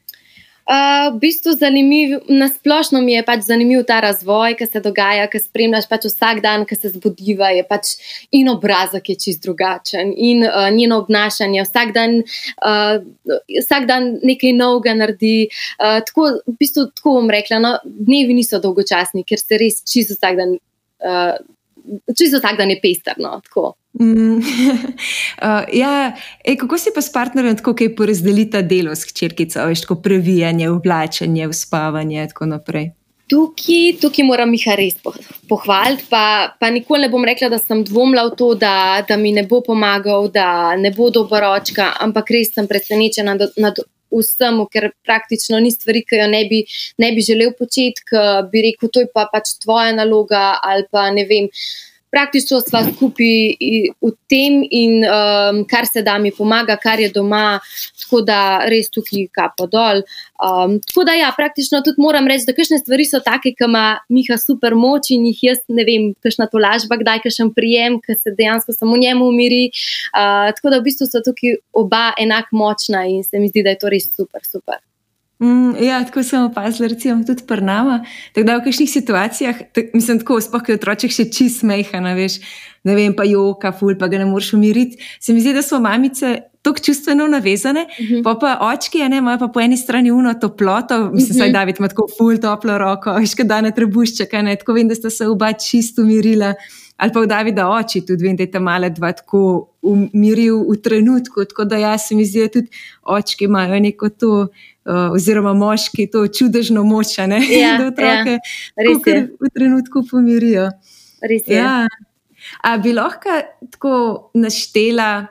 Uh, 0.65 1.13
v 1.13 1.21
bistvu 1.21 1.53
zanimiv, 1.61 2.15
na 2.29 2.49
splošno 2.49 3.03
mi 3.05 3.13
je 3.13 3.23
pač 3.27 3.43
zanimiv 3.45 3.83
ta 3.85 3.99
razvoj, 4.01 4.55
ki 4.57 4.65
se 4.65 4.81
dogaja, 4.81 5.27
ki 5.29 5.43
spremljaš 5.43 5.85
pač 5.91 6.07
vsak 6.09 6.41
dan, 6.41 6.65
ki 6.65 6.79
se 6.79 6.89
zbudiva, 6.95 7.51
je 7.53 7.67
pač 7.69 7.91
in 8.33 8.49
obrazek 8.49 9.11
je 9.13 9.19
čist 9.27 9.45
drugačen, 9.45 10.15
in 10.17 10.41
uh, 10.49 10.71
njeno 10.73 11.03
obnašanje, 11.05 11.67
vsak 11.69 11.93
dan, 11.93 12.17
uh, 12.65 12.97
vsak 13.61 13.85
dan 13.93 14.15
nekaj 14.25 14.57
novega 14.57 14.97
naredi. 14.97 15.51
Uh, 15.77 16.01
tako, 16.09 16.31
v 16.49 16.57
bistvu, 16.57 16.89
tako 16.97 17.19
bom 17.19 17.29
rekla, 17.37 17.61
no, 17.61 17.77
dnevi 17.85 18.41
niso 18.41 18.63
dolgočasni, 18.65 19.27
ker 19.29 19.45
se 19.45 19.61
res 19.61 19.83
čist 19.85 20.17
vsak 20.17 20.41
dan. 20.41 20.57
Uh, 21.05 21.35
Čisto 22.17 22.39
vsak 22.41 22.57
dan 22.57 22.71
je 22.73 22.81
pesterno. 22.81 23.43
Mm, 24.01 24.39
uh, 24.39 25.63
ja, 25.83 26.17
ej, 26.45 26.57
kako 26.59 26.79
si 26.79 26.91
pa 26.95 27.03
s 27.03 27.13
partnerjem 27.15 27.61
tako, 27.61 27.77
kaj 27.79 27.93
porazdelita 27.95 28.63
delo 28.63 28.95
s 28.95 29.07
hčerkico, 29.07 29.69
veš, 29.71 29.85
tako 29.87 30.01
previjanje, 30.03 30.71
oblačenje, 30.71 31.49
uspavanje 31.49 32.23
in 32.23 32.29
tako 32.33 32.51
naprej? 32.51 32.91
Tukaj, 33.31 33.95
tukaj 34.03 34.27
moram 34.27 34.51
jih 34.53 34.67
res 34.77 34.99
pohvaliti, 35.49 36.05
pa, 36.11 36.53
pa 36.61 36.69
nikoli 36.71 37.07
ne 37.07 37.09
bom 37.09 37.25
rekla, 37.25 37.49
da 37.55 37.59
sem 37.59 37.81
dvomila 37.87 38.27
v 38.29 38.35
to, 38.37 38.51
da, 38.59 38.75
da 39.09 39.17
mi 39.17 39.33
ne 39.33 39.47
bo 39.49 39.63
pomagal, 39.65 40.29
da 40.35 40.75
ne 40.77 40.91
bo 40.93 41.09
dobročka, 41.15 41.95
ampak 42.05 42.35
res 42.35 42.53
sem 42.53 42.69
presenečena 42.69 43.39
nad, 43.39 43.57
nad 43.57 43.81
vsem, 44.13 44.61
ker 44.71 44.91
praktično 45.07 45.59
ni 45.63 45.73
stvari, 45.73 46.05
ki 46.05 46.21
jo 46.21 46.29
ne 46.35 46.45
bi, 46.51 46.61
ne 47.01 47.11
bi 47.15 47.25
želel 47.25 47.55
početi, 47.59 48.05
ki 48.11 48.27
bi 48.53 48.69
rekel, 48.69 48.93
to 48.93 49.07
je 49.07 49.11
pa 49.15 49.25
pač 49.33 49.57
tvoja 49.63 49.95
naloga 49.97 50.59
ali 50.63 50.85
pa 50.91 51.09
ne 51.15 51.25
vem. 51.31 51.51
Praktično 52.15 52.61
smo 52.63 52.85
skupaj 52.87 53.57
v 53.99 54.11
tem, 54.31 54.61
in 54.71 55.03
um, 55.03 55.65
kar 55.67 55.89
se 55.89 56.03
da 56.07 56.15
mi 56.23 56.31
pomaga, 56.31 56.77
kar 56.79 57.01
je 57.03 57.09
doma, 57.11 57.59
tako 58.05 58.23
da 58.23 58.39
res 58.71 58.93
tukaj 58.95 59.27
kapo 59.35 59.67
dol. 59.67 60.05
Um, 60.39 60.79
tako 60.87 61.05
da, 61.09 61.17
ja, 61.19 61.33
praktično 61.37 61.83
tudi 61.83 62.03
moram 62.03 62.31
reči, 62.31 62.47
da 62.47 62.55
kakšne 62.55 62.79
stvari 62.85 63.09
so 63.09 63.19
take, 63.25 63.55
ki 63.59 63.67
ima 63.67 63.85
Miha 64.15 64.39
super 64.39 64.79
moč 64.79 65.11
in 65.15 65.27
jih 65.31 65.43
jaz 65.49 65.63
ne 65.69 65.87
vem, 65.89 66.09
kakšna 66.23 66.47
tolažba, 66.53 67.01
kdaj 67.03 67.25
kakšen 67.27 67.51
prijem, 67.57 67.99
ki 68.03 68.19
se 68.19 68.35
dejansko 68.39 68.77
samo 68.77 68.99
njemu 69.01 69.27
umiri. 69.35 69.69
Uh, 70.15 70.51
tako 70.55 70.71
da 70.71 70.79
v 70.79 70.87
bistvu 70.91 71.11
so 71.11 71.23
tukaj 71.25 71.59
oba 71.75 72.09
enako 72.21 72.63
močna 72.63 73.07
in 73.11 73.25
se 73.27 73.43
mi 73.43 73.51
zdi, 73.51 73.67
da 73.67 73.75
je 73.75 73.83
to 73.83 73.95
res 73.95 74.11
super, 74.15 74.47
super. 74.47 74.83
Mm, 75.43 75.75
ja, 75.83 75.99
tako 76.07 76.23
sem 76.23 76.45
opazila, 76.47 76.89
recimo, 76.89 77.25
tudi 77.27 77.43
pri 77.47 77.61
nama. 77.61 78.05
Tako 78.33 78.47
da 78.47 78.57
v 78.57 78.65
kakšnih 78.69 78.91
situacijah, 78.91 79.63
tak, 79.75 79.91
mislim, 79.95 80.21
tako 80.23 80.39
spohaj 80.41 80.73
je 80.73 80.79
otroček 80.79 81.15
še 81.15 81.27
čist 81.35 81.65
mehana, 81.67 82.15
veš, 82.15 82.39
ne 82.87 82.95
vem, 82.95 83.17
pa 83.17 83.27
joka, 83.27 83.73
ful, 83.75 83.97
pa 83.99 84.09
ga 84.09 84.21
ne 84.23 84.29
moreš 84.31 84.53
umiriti. 84.55 85.01
Se 85.21 85.35
mi 85.35 85.43
zdi, 85.43 85.57
da 85.57 85.63
so 85.67 85.81
mamice 85.83 86.37
tako 86.65 86.81
čustveno 86.81 87.27
navezane, 87.29 87.87
uh 87.91 88.07
-huh. 88.07 88.23
pa 88.25 88.35
pa 88.41 88.59
očki, 88.73 89.03
ne, 89.09 89.19
imajo 89.19 89.39
pa 89.39 89.49
po 89.49 89.61
eni 89.61 89.77
strani 89.77 90.13
uno 90.13 90.35
toploto, 90.35 91.11
mislim, 91.11 91.41
uh 91.41 91.47
-huh. 91.47 91.53
David 91.53 91.77
ima 91.79 91.89
tako 91.89 92.07
ful 92.19 92.39
toplo 92.39 92.79
roko, 92.79 93.13
veš, 93.13 93.35
kaj 93.35 93.45
da 93.45 93.61
ne 93.61 93.71
trebuščaka, 93.71 94.43
ne, 94.43 94.57
tako 94.57 94.73
vem, 94.73 94.89
da 94.89 94.95
sta 94.95 95.11
se 95.11 95.27
oba 95.29 95.53
čisto 95.53 96.03
umirila. 96.03 96.55
Ali 96.97 97.13
pa 97.13 97.21
v 97.21 97.27
Davida 97.27 97.69
oči, 97.69 98.07
tudi 98.07 98.25
vem, 98.25 98.37
da 98.37 98.43
je 98.43 98.51
ta 98.51 98.61
male 98.61 98.91
dva 98.91 99.13
tako 99.13 99.69
umiril 99.83 100.63
v 100.71 100.77
trenutku, 100.77 101.45
tako 101.45 101.65
da 101.65 101.77
jaz 101.77 102.07
se 102.09 102.15
mi 102.15 102.25
zdi, 102.25 102.41
da 102.41 102.49
tudi 102.49 102.69
očki 103.03 103.45
imajo 103.45 103.81
neko 103.81 104.09
to 104.09 104.49
uh, 104.85 105.13
oziroma 105.13 105.55
moški 105.55 106.09
to 106.11 106.27
čudežno 106.29 106.85
moč, 106.85 107.19
ja, 107.19 107.27
da 107.81 107.87
otroke 107.87 108.39
ja, 108.39 109.27
v 109.41 109.51
trenutku 109.55 110.05
pomirijo. 110.11 110.71
Ja. 111.47 111.87
A 112.63 112.77
bi 112.79 112.93
lahko 112.93 113.31
tako 113.71 113.95
naštela, 114.35 115.27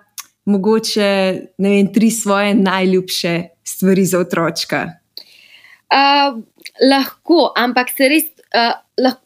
mogoče 0.46 1.10
vem, 1.58 1.94
tri 1.94 2.12
svoje 2.12 2.56
najljubše 2.56 3.42
stvari 3.64 4.06
za 4.06 4.20
otroka? 4.20 4.88
Uh, 5.94 6.42
lahko, 6.90 7.52
ampak 7.56 7.94
se 7.98 8.10
res. 8.10 8.26
Uh, 8.54 8.74
lahko, 8.98 9.22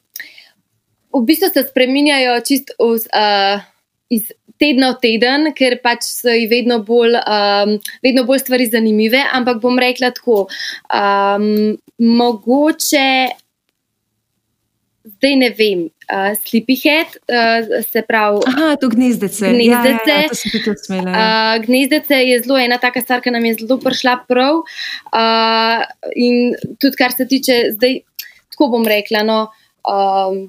v 1.15 1.23
bistvu 1.25 1.49
se 1.53 1.63
spremenjajo 1.69 2.39
čist 2.45 2.75
iz, 2.75 3.07
uh, 3.15 3.63
iz 4.09 4.31
tedna 4.59 4.93
v 4.93 5.01
teden, 5.03 5.51
ker 5.57 5.77
pač 5.83 6.05
so 6.05 6.33
jih 6.33 6.49
vedno 6.51 6.79
bolj, 6.85 7.17
um, 7.21 7.75
vedno 8.05 8.25
bolj 8.27 8.43
stvari 8.45 8.69
zanimive. 8.71 9.21
Ampak 9.33 9.61
bom 9.63 9.79
rekla 9.79 10.11
tako, 10.15 10.45
um, 10.93 11.77
mogoče 11.97 13.09
zdaj 15.17 15.35
ne 15.39 15.49
vem, 15.57 15.85
uh, 16.11 16.33
sleepyhead, 16.35 17.15
uh, 17.31 17.83
se 17.91 18.01
pravi. 18.07 18.41
Aha, 18.47 18.75
to 18.81 18.89
gnezdece. 18.89 19.49
Gnezdece, 19.53 20.11
ja, 20.11 20.21
ja, 20.21 20.27
ja, 20.27 20.51
to 20.51 20.59
tudi 20.65 20.83
smela. 20.83 21.11
Ja. 21.11 21.23
Uh, 21.55 21.65
gnezdece 21.65 22.19
je 22.27 22.41
zelo 22.43 22.59
ena 22.59 22.77
taka 22.81 23.01
stvar, 23.01 23.23
ki 23.23 23.33
nam 23.33 23.45
je 23.47 23.55
zelo 23.61 23.79
prišla 23.81 24.17
prav. 24.27 24.61
Uh, 25.11 25.87
in 26.15 26.53
tudi 26.81 26.99
kar 26.99 27.15
se 27.15 27.27
tiče 27.29 27.59
zdaj, 27.77 28.01
tako 28.53 28.71
bom 28.75 28.87
rekla, 28.87 29.23
no, 29.27 29.39
um, 29.87 30.47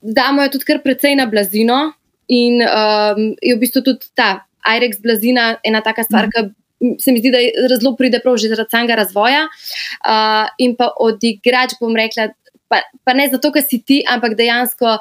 damo 0.00 0.44
jo 0.44 0.54
tudi 0.58 0.68
kar 0.68 0.82
precej 0.84 1.16
na 1.18 1.26
blazino 1.30 1.94
in 2.28 2.62
um, 2.64 3.32
je 3.42 3.54
v 3.54 3.60
bistvu 3.60 3.84
tudi 3.84 4.10
ta 4.14 4.46
Irex 4.64 5.00
blazina 5.04 5.58
ena 5.64 5.82
taka 5.84 6.04
stvar, 6.06 6.28
mm. 6.28 6.32
ki 6.32 6.96
se 7.00 7.12
mi 7.12 7.20
zdi, 7.20 7.30
da 7.32 7.76
zelo 7.76 7.94
pride 7.96 8.20
prav 8.22 8.38
že 8.40 8.50
zaradi 8.52 8.72
samega 8.72 8.96
razvoja. 9.00 9.44
Uh, 10.04 10.48
in 10.58 10.76
pa 10.76 10.90
odigrač, 11.00 11.76
bom 11.80 11.94
rekla, 11.96 12.30
pa, 12.68 12.80
pa 13.04 13.14
ne 13.16 13.28
zato, 13.32 13.52
ker 13.54 13.64
si 13.64 13.80
ti, 13.86 14.00
ampak 14.08 14.36
dejansko, 14.38 14.96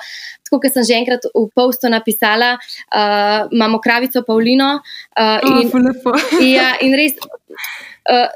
tako 0.46 0.62
kot 0.63 0.75
sem 0.75 0.88
že 0.88 1.00
enkrat 1.00 1.27
v 1.32 1.48
postu 1.56 1.92
napisala, 1.92 2.53
uh, 2.60 3.50
imamo 3.51 3.82
kravico 3.84 4.24
Paulino. 4.27 4.77
Uh, 5.18 5.39
in, 5.50 5.72
oh, 5.72 6.30
ja, 6.44 6.74
in 6.84 6.96
res. 7.00 7.20
Uh, 8.03 8.27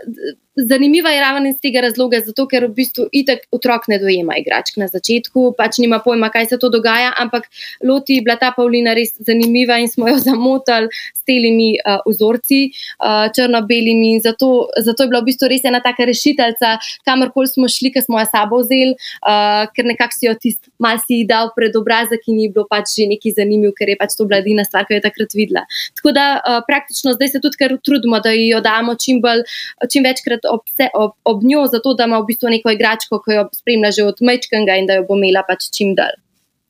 Zanimiva 0.58 1.10
je 1.10 1.22
ravno 1.22 1.50
iz 1.50 1.56
tega 1.62 1.82
razloga, 1.86 2.18
zato 2.26 2.48
ker 2.50 2.66
v 2.66 2.74
bistvu 2.80 3.04
itek 3.14 3.44
otrok 3.54 3.84
ne 3.92 4.00
dojema 4.02 4.40
igračk 4.42 4.80
na 4.82 4.88
začetku, 4.90 5.52
pač 5.58 5.78
nima 5.78 6.00
pojma, 6.02 6.32
kaj 6.34 6.48
se 6.50 6.58
to 6.58 6.72
dogaja, 6.74 7.12
ampak 7.22 7.46
loti 7.86 8.18
je 8.18 8.24
bila 8.26 8.40
ta 8.42 8.50
Pavlina 8.56 8.96
res 8.98 9.14
zanimiva 9.22 9.78
in 9.78 9.86
smo 9.92 10.10
jo 10.10 10.18
zamotali 10.28 10.90
s 11.14 11.22
telimi 11.30 11.76
uh, 11.78 12.00
vzorci, 12.08 12.62
uh, 12.72 13.28
črno-belimi 13.36 14.16
in 14.16 14.24
zato, 14.24 14.50
zato 14.82 15.06
je 15.06 15.12
bila 15.12 15.22
v 15.22 15.30
bistvu 15.30 15.52
res 15.52 15.68
ena 15.70 15.82
taka 15.84 16.08
rešiteljca, 16.10 16.74
kamorkoli 17.06 17.54
smo 17.54 17.70
šli, 17.70 17.94
ker 17.94 18.08
smo 18.08 18.18
jo 18.18 18.26
sabo 18.32 18.64
vzeli, 18.64 18.98
uh, 18.98 19.70
ker 19.78 19.86
nekako 19.86 20.18
si 20.18 20.26
jo 20.26 20.34
tist 20.42 20.72
mal 20.82 20.98
si 21.06 21.22
dal 21.30 21.54
pred 21.54 21.78
obrazek 21.78 22.26
in 22.34 22.42
je 22.48 22.50
bilo 22.56 22.66
pač 22.66 22.96
že 22.98 23.06
nekaj 23.14 23.38
zanimiv, 23.38 23.76
ker 23.78 23.94
je 23.94 24.00
pač 24.02 24.18
to 24.18 24.26
bila 24.26 24.42
edina 24.42 24.66
stvar, 24.66 24.90
ki 24.90 24.98
jo 24.98 25.04
je 25.04 25.06
takrat 25.06 25.38
videla. 25.38 25.68
Tako 26.02 26.18
da 26.18 26.26
uh, 26.42 26.60
praktično 26.66 27.14
zdaj 27.14 27.36
se 27.36 27.44
tudi 27.46 27.78
trudimo, 27.86 28.18
da 28.26 28.34
jo 28.34 28.58
damo 28.66 28.98
čim, 28.98 29.22
bolj, 29.22 29.46
čim 29.94 30.02
večkrat 30.08 30.47
ob, 30.52 30.64
se, 30.78 30.90
ob, 30.94 31.18
ob 31.24 31.44
njo, 31.44 31.66
zato 31.72 31.94
da 31.98 32.08
ima 32.10 32.22
v 32.22 32.30
bistvu 32.30 32.54
neko 32.54 32.74
igračko, 32.76 33.22
ki 33.26 33.38
jo 33.38 33.50
spremlja 33.56 33.92
že 34.00 34.08
od 34.08 34.22
Mečkanga 34.22 34.78
in 34.80 34.88
da 34.90 35.00
jo 35.00 35.06
bo 35.10 35.18
imela 35.20 35.44
pač 35.48 35.70
čim 35.74 35.96
dalj. 35.98 36.18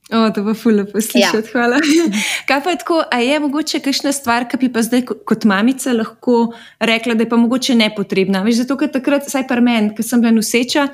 O, 0.07 0.29
to 0.31 0.43
bo 0.43 0.53
fulno 0.55 0.86
poslušati, 0.86 1.48
ja. 1.48 1.51
hvala. 1.51 1.79
Kaj 2.48 2.62
pa 2.63 2.72
je 2.72 2.77
tako, 2.79 3.01
a 3.12 3.19
je 3.19 3.39
mogoče 3.43 3.81
kakšna 3.84 4.13
stvar, 4.15 4.46
ki 4.48 4.60
bi 4.62 4.69
pa 4.72 4.79
zdaj 4.86 5.03
kot 5.03 5.43
mamica 5.43 5.91
lahko 5.91 6.53
rekla, 6.79 7.17
da 7.19 7.25
je 7.25 7.29
pa 7.29 7.39
mogoče 7.39 7.75
nepotrebna? 7.75 8.43
Veš, 8.48 8.62
zato, 8.63 8.77
ker 8.79 8.91
takrat, 8.93 9.27
saj 9.27 9.43
par 9.50 9.60
men, 9.62 9.91
ker 9.98 10.07
sem 10.07 10.24
bila 10.24 10.31
noseča, 10.31 10.88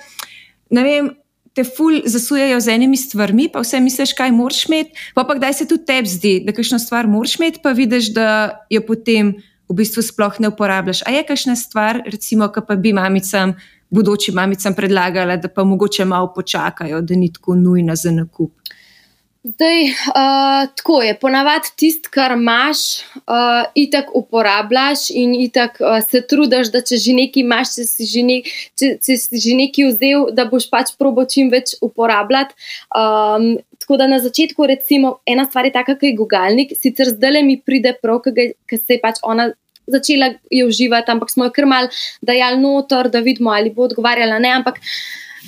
ne 0.74 0.86
vem, 0.88 1.12
te 1.54 1.62
ful 1.68 2.02
zasujejo 2.10 2.58
z 2.58 2.74
enimi 2.74 2.98
stvarmi, 2.98 3.52
pa 3.54 3.62
vse 3.62 3.78
misliš, 3.86 4.16
kaj 4.18 4.34
moraš 4.34 4.66
imeti, 4.66 4.98
pa 5.14 5.28
pa 5.30 5.38
kdaj 5.38 5.60
se 5.60 5.70
tudi 5.70 5.86
tebi 5.86 6.10
zdi, 6.10 6.34
da 6.48 6.56
kakšno 6.58 6.82
stvar 6.82 7.06
moraš 7.08 7.38
imeti, 7.38 7.62
pa 7.62 7.76
vidiš, 7.78 8.10
da 8.18 8.30
jo 8.74 8.82
potem 8.88 9.36
v 9.70 9.76
bistvu 9.80 10.04
sploh 10.04 10.40
ne 10.40 10.52
uporabljaš. 10.54 11.04
A 11.08 11.16
je 11.16 11.24
kakšna 11.28 11.56
stvar, 11.56 12.02
recimo, 12.06 12.50
ki 12.54 12.66
pa 12.68 12.76
bi 12.76 12.94
mamicam, 12.94 13.56
bodočim 13.94 14.36
mamicam 14.36 14.76
predlagala, 14.76 15.38
da 15.38 15.50
pa 15.50 15.64
mogoče 15.64 16.06
malo 16.06 16.34
počakajo, 16.36 17.02
da 17.02 17.16
ni 17.16 17.32
tako 17.34 17.56
nujna 17.56 17.96
za 17.96 18.12
nakup? 18.12 18.52
Zdaj, 19.44 19.82
uh, 19.84 20.72
tako 20.76 21.02
je. 21.02 21.18
Ponavadi 21.20 21.68
tisto, 21.76 22.08
kar 22.12 22.32
imaš, 22.32 22.78
uh, 23.28 23.66
itak 23.76 24.14
uporabljaš 24.16 25.10
in 25.12 25.34
itak 25.36 25.82
uh, 25.82 26.00
se 26.00 26.22
trudiš, 26.28 26.72
da 26.72 26.80
če 26.80 26.96
že 26.96 27.16
nekaj 27.18 27.44
imaš, 27.44 27.74
če 27.76 27.84
si 27.90 28.08
že, 28.08 28.24
ne, 28.24 28.38
če, 28.80 28.94
če 29.04 29.18
si 29.20 29.42
že 29.44 29.58
nekaj 29.60 29.90
vzel, 29.90 30.30
da 30.32 30.48
boš 30.48 30.70
pač 30.72 30.94
probo 30.96 31.28
čim 31.28 31.52
več 31.52 31.76
uporabljati. 31.84 32.56
Um, 32.96 33.50
tako 33.84 34.00
da 34.02 34.08
na 34.08 34.20
začetku, 34.24 34.66
recimo, 34.68 35.18
ena 35.28 35.46
stvar 35.46 35.68
je 35.68 35.76
taka, 35.76 35.98
ki 36.00 36.14
je 36.14 36.20
gugalnik, 36.22 36.72
sicer 36.80 37.12
zdaj 37.12 37.36
le 37.36 37.44
mi 37.44 37.60
pride 37.60 37.94
prav, 38.02 38.24
ker 38.24 38.80
se 38.80 38.98
je 38.98 39.02
pač 39.04 39.22
ona 39.24 39.52
začela 39.88 40.30
je 40.52 40.66
uživati, 40.66 41.12
ampak 41.12 41.32
smo 41.32 41.48
jo 41.48 41.52
kar 41.52 41.68
mal 41.68 41.90
dajali 42.22 42.62
noter, 42.62 43.10
da 43.12 43.20
vidimo, 43.20 43.52
ali 43.52 43.74
bo 43.74 43.88
odgovarjala. 43.90 44.40
Ne, 44.40 44.54
ampak 44.56 44.80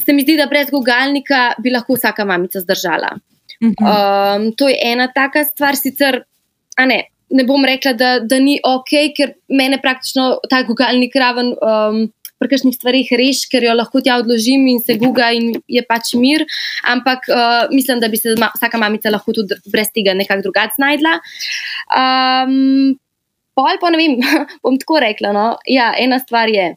se 0.05 0.13
mi 0.13 0.25
zdi, 0.25 0.37
da 0.37 0.49
brez 0.51 0.71
gugalnika 0.71 1.53
bi 1.63 1.71
lahko 1.71 1.95
vsaka 1.95 2.25
mamica 2.25 2.59
zdržala. 2.59 3.15
Um, 3.63 4.51
to 4.57 4.67
je 4.69 4.77
ena 4.91 5.07
taka 5.15 5.45
stvar, 5.47 5.79
sicer, 5.79 6.23
ne, 6.79 6.99
ne 7.31 7.45
bom 7.47 7.63
rekla, 7.65 7.93
da, 7.95 8.11
da 8.19 8.39
ni 8.39 8.57
ok, 8.63 8.91
ker 9.15 9.35
mene 9.49 9.79
praktično 9.81 10.41
ta 10.51 10.61
gugalnik 10.67 11.15
raven. 11.15 11.55
Um, 11.61 12.05
Pri 12.41 12.51
kakšnih 12.51 12.75
stvarih 12.75 13.11
reš, 13.15 13.45
ker 13.51 13.63
jo 13.63 13.73
lahko 13.77 14.01
tja 14.03 14.17
odložim 14.19 14.65
in 14.67 14.81
se 14.83 14.97
guga, 14.99 15.31
in 15.31 15.55
je 15.71 15.83
pač 15.87 16.13
mir. 16.19 16.43
Ampak 16.91 17.29
uh, 17.31 17.71
mislim, 17.71 18.01
da 18.03 18.11
bi 18.11 18.19
se 18.19 18.35
ma 18.39 18.51
vsaka 18.55 18.79
mamica 18.81 19.13
lahko 19.13 19.35
tudi 19.35 19.55
brez 19.71 19.91
tega 19.95 20.13
nekako 20.17 20.49
drugače 20.49 20.79
znašla. 20.79 21.17
Um, 21.95 22.95
pol 23.55 23.79
pa 23.81 23.91
ne 23.93 24.01
vem, 24.01 24.17
bom 24.63 24.79
tako 24.81 24.99
rekla. 25.03 25.31
No? 25.35 25.47
Ja, 25.69 25.93
ena 25.97 26.19
stvar 26.23 26.51
je. 26.51 26.73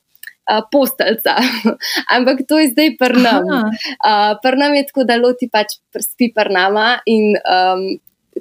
Uh, 0.48 0.62
Posteljca, 0.72 1.34
ampak 2.16 2.46
to 2.48 2.56
je 2.56 2.70
zdaj 2.70 2.94
prnam. 2.96 3.44
Uh, 3.44 4.30
prnam 4.40 4.78
je 4.78 4.86
tako, 4.88 5.04
da 5.04 5.18
loti 5.20 5.50
pač 5.52 5.74
spi 6.00 6.30
prnama. 6.32 6.94
In 7.04 7.34
um, 7.36 7.82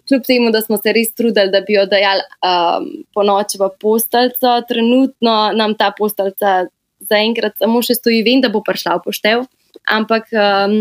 kljub 0.08 0.24
temu, 0.28 0.52
da 0.52 0.62
smo 0.62 0.78
se 0.78 0.94
res 0.94 1.14
trudili, 1.14 1.52
da 1.52 1.62
bi 1.68 1.76
jo 1.76 1.86
dajali 1.90 2.24
um, 2.48 2.88
po 3.14 3.26
noči 3.28 3.60
v 3.60 3.70
posteljco, 3.82 4.54
trenutno 4.70 5.36
nam 5.58 5.76
ta 5.76 5.92
posteljca 5.98 6.68
zaenkrat 7.10 7.58
samo 7.62 7.82
še 7.86 7.98
stoji, 7.98 8.24
vem, 8.26 8.42
da 8.44 8.52
bo 8.54 8.64
prišla 8.66 8.98
v 8.98 9.06
poštev, 9.08 9.46
ampak 9.94 10.30
um, 10.34 10.80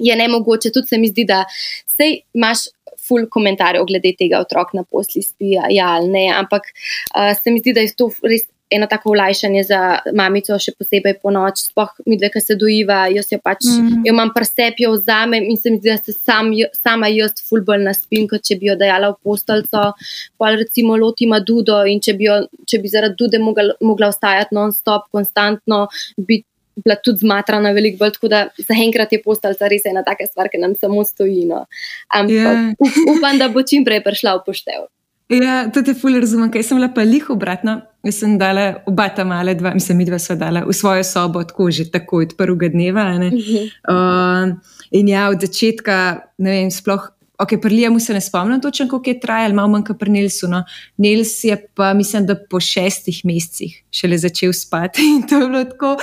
je 0.00 0.16
ne 0.16 0.28
mogoče. 0.32 0.72
Tudi 0.74 0.92
se 0.92 1.00
mi 1.00 1.10
zdi, 1.12 1.26
da 1.28 1.42
sej 1.90 2.22
imaš 2.36 2.68
ful 3.00 3.26
komentarjev 3.32 3.86
glede 3.88 4.14
tega, 4.18 4.40
otrok 4.44 4.74
na 4.76 4.84
posli 4.84 5.22
spi, 5.24 5.56
ja 5.74 5.94
ali 5.96 6.10
ne. 6.12 6.26
Ampak 6.36 6.70
uh, 6.72 7.32
se 7.36 7.52
mi 7.52 7.62
zdi, 7.62 7.76
da 7.76 7.84
je 7.84 7.94
to 7.96 8.10
res 8.22 8.46
eno 8.70 8.86
tako 8.86 9.10
olajšanje 9.10 9.62
za 9.64 9.80
mamico, 10.14 10.58
še 10.58 10.72
posebej 10.78 11.16
po 11.22 11.32
noč, 11.34 11.64
spoh 11.70 11.90
mi 12.06 12.18
dve, 12.20 12.30
ki 12.34 12.42
se 12.42 12.56
dojiva, 12.58 13.00
jaz 13.12 13.32
jo 13.32 13.38
pač, 13.42 13.64
mm 13.66 13.86
-hmm. 13.86 14.02
jo 14.06 14.14
imam 14.14 14.30
presep, 14.34 14.78
jo 14.78 14.92
vzamem 14.92 15.44
in 15.50 15.56
se 15.56 15.70
mi 15.70 15.78
zdi, 15.78 15.90
da 15.90 15.96
se 15.96 16.12
sam, 16.12 16.52
sama 16.82 17.08
jaz 17.08 17.32
ful 17.48 17.64
bolj 17.66 17.82
naspim, 17.84 18.28
kot 18.28 18.42
če 18.42 18.56
bi 18.60 18.66
jo 18.66 18.76
dajala 18.76 19.10
v 19.10 19.16
postelco, 19.22 19.92
pa 20.38 20.50
recimo 20.54 20.96
lotima 20.96 21.40
dudo 21.40 21.84
in 21.84 22.00
če 22.00 22.14
bi, 22.14 22.24
jo, 22.24 22.46
če 22.66 22.78
bi 22.78 22.88
zaradi 22.88 23.14
dude 23.18 23.38
mogla, 23.38 23.74
mogla 23.80 24.08
ostajati 24.08 24.54
non-stop, 24.54 25.10
konstantno, 25.10 25.88
biti 26.16 26.46
bila 26.84 26.96
tudi 27.04 27.18
zmatrana 27.18 27.72
veliko 27.76 27.98
bolj, 27.98 28.14
tako 28.16 28.28
da 28.28 28.40
zaenkrat 28.68 29.12
je 29.12 29.22
postalca 29.22 29.68
res 29.68 29.84
ena 29.90 30.02
taka 30.06 30.26
stvar, 30.26 30.48
ki 30.48 30.60
nam 30.62 30.74
samo 30.80 31.04
stoji. 31.04 31.44
No. 31.50 31.66
Ampak 32.08 32.30
yeah. 32.30 32.72
Ja. 32.72 33.04
upam, 33.16 33.38
da 33.38 33.48
bo 33.48 33.62
čim 33.62 33.84
prej 33.84 34.02
prišla 34.06 34.38
v 34.38 34.46
poštev. 34.46 34.88
Ja, 35.30 35.70
tudi 35.70 35.94
fully 35.94 36.20
razumem, 36.20 36.50
kaj 36.50 36.64
sem 36.66 36.78
bila 36.80 36.88
pa 36.94 37.04
lih 37.06 37.28
obratno. 37.30 37.80
Jaz 38.02 38.18
sem 38.22 38.34
dala 38.40 38.80
oba 38.88 39.06
ta 39.14 39.24
male, 39.28 39.54
dva, 39.54 39.74
mislim, 39.76 40.00
mi 40.00 40.06
dva 40.08 40.18
sva 40.18 40.34
dala 40.40 40.64
v 40.66 40.74
svojo 40.74 41.04
sobo, 41.04 41.44
tako 41.44 41.68
že 41.70 41.86
tako 41.92 42.24
od 42.24 42.34
prvega 42.38 42.68
dneva. 42.72 43.04
Uh 43.14 43.30
-huh. 43.30 43.70
uh, 43.92 44.56
in 44.90 45.08
ja, 45.08 45.28
od 45.28 45.40
začetka, 45.40 46.20
ne 46.38 46.50
vem, 46.50 46.70
sploh. 46.70 47.10
Ok, 47.38 47.56
pri 47.62 47.74
Liamu 47.74 48.00
se 48.00 48.12
ne 48.12 48.20
spomnim 48.20 48.60
točno, 48.60 48.88
koliko 48.88 49.10
je 49.10 49.20
trajalo, 49.20 49.54
malo 49.54 49.68
manj 49.68 49.84
kot 49.84 49.98
pri 49.98 50.10
Nilsu. 50.10 50.48
No. 50.48 50.64
Nils 50.96 51.44
je 51.44 51.56
pa, 51.74 51.94
mislim, 51.94 52.26
da 52.26 52.34
po 52.50 52.60
šestih 52.60 53.24
mesecih 53.24 53.82
šele 53.90 54.18
začel 54.18 54.52
spati 54.52 55.00
in 55.16 55.22
to 55.28 55.34
je 55.40 55.48
bilo 55.48 55.64
tako 55.64 55.96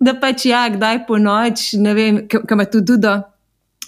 da 0.00 0.14
pač 0.16 0.46
ja, 0.48 0.64
kdaj 0.72 1.04
po 1.06 1.18
noč, 1.20 1.74
ne 1.76 1.94
vem, 1.94 2.22
kam 2.28 2.56
ima 2.56 2.64
tu 2.64 2.80
dudo. 2.80 3.20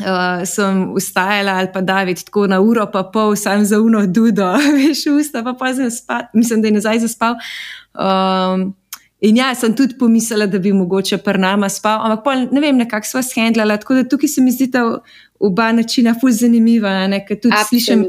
Uh, 0.01 0.41
sem 0.49 0.95
ustajala 0.97 1.53
ali 1.61 1.69
pa 1.73 1.81
David 1.81 2.25
tako 2.25 2.47
na 2.47 2.61
uro, 2.61 2.87
pa 2.93 3.03
pol, 3.05 3.37
sam 3.37 3.65
za 3.65 3.77
uno 3.81 4.07
dudo, 4.07 4.49
veš, 4.77 5.05
usta, 5.13 5.43
pa 5.45 5.53
pa 5.53 5.73
zdaj 5.73 5.91
spal, 5.91 6.23
mislim, 6.33 6.63
da 6.63 6.69
je 6.69 6.73
nazaj 6.73 6.99
zaspal. 6.99 7.37
Um, 7.93 8.73
in 9.21 9.37
ja, 9.37 9.55
sem 9.55 9.77
tudi 9.77 9.99
pomislila, 9.99 10.47
da 10.47 10.59
bi 10.59 10.73
mogoče 10.73 11.19
pri 11.19 11.39
nama 11.39 11.69
spal, 11.69 12.01
ampak 12.07 12.25
pol, 12.25 12.49
ne 12.51 12.65
vem, 12.65 12.81
nekako 12.81 13.07
sva 13.07 13.23
shendlala. 13.23 13.77
Tako 13.77 14.01
da 14.01 14.09
tukaj 14.09 14.33
se 14.33 14.41
mi 14.41 14.57
zdi 14.57 14.71
ta 14.73 14.87
oba 15.39 15.69
načina 15.77 16.17
ful 16.21 16.33
zanimiva, 16.33 16.97
ker 17.29 17.37
tudi 17.37 17.55
Absolutely. 17.55 17.69
slišim. 17.69 18.09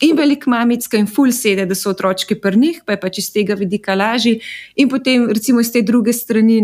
In 0.00 0.16
velik 0.16 0.46
mamicka 0.48 0.96
in 0.96 1.06
ful 1.06 1.32
sede, 1.36 1.66
da 1.68 1.76
so 1.76 1.92
otročki 1.92 2.40
pri 2.40 2.56
njih, 2.56 2.82
pa 2.86 2.96
je 2.96 3.00
pač 3.00 3.18
iz 3.20 3.28
tega 3.32 3.54
vidika 3.54 3.94
lažji, 3.94 4.38
in 4.80 4.88
potem 4.88 5.28
recimo 5.28 5.60
iz 5.60 5.68
te 5.72 5.82
druge 5.84 6.16
strani. 6.16 6.62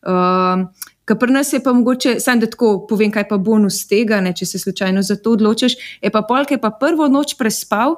Uh, 0.00 0.64
Kar 1.08 1.16
pri 1.18 1.32
nas 1.32 1.52
je 1.52 1.62
pa 1.64 1.72
mogoče, 1.72 2.18
samo 2.20 2.44
da 2.44 2.50
tako 2.52 2.74
povem, 2.88 3.12
kaj 3.14 3.28
pa 3.30 3.38
bonus 3.40 3.80
tega, 3.88 4.20
ne, 4.20 4.34
če 4.36 4.46
se 4.46 4.60
slučajno 4.60 5.02
za 5.02 5.16
to 5.16 5.32
odločiš. 5.38 5.78
Je 6.04 6.12
pa 6.12 6.22
polk, 6.28 6.52
je 6.52 6.60
pa 6.60 6.70
prvo 6.70 7.08
noč 7.08 7.38
prespal, 7.40 7.96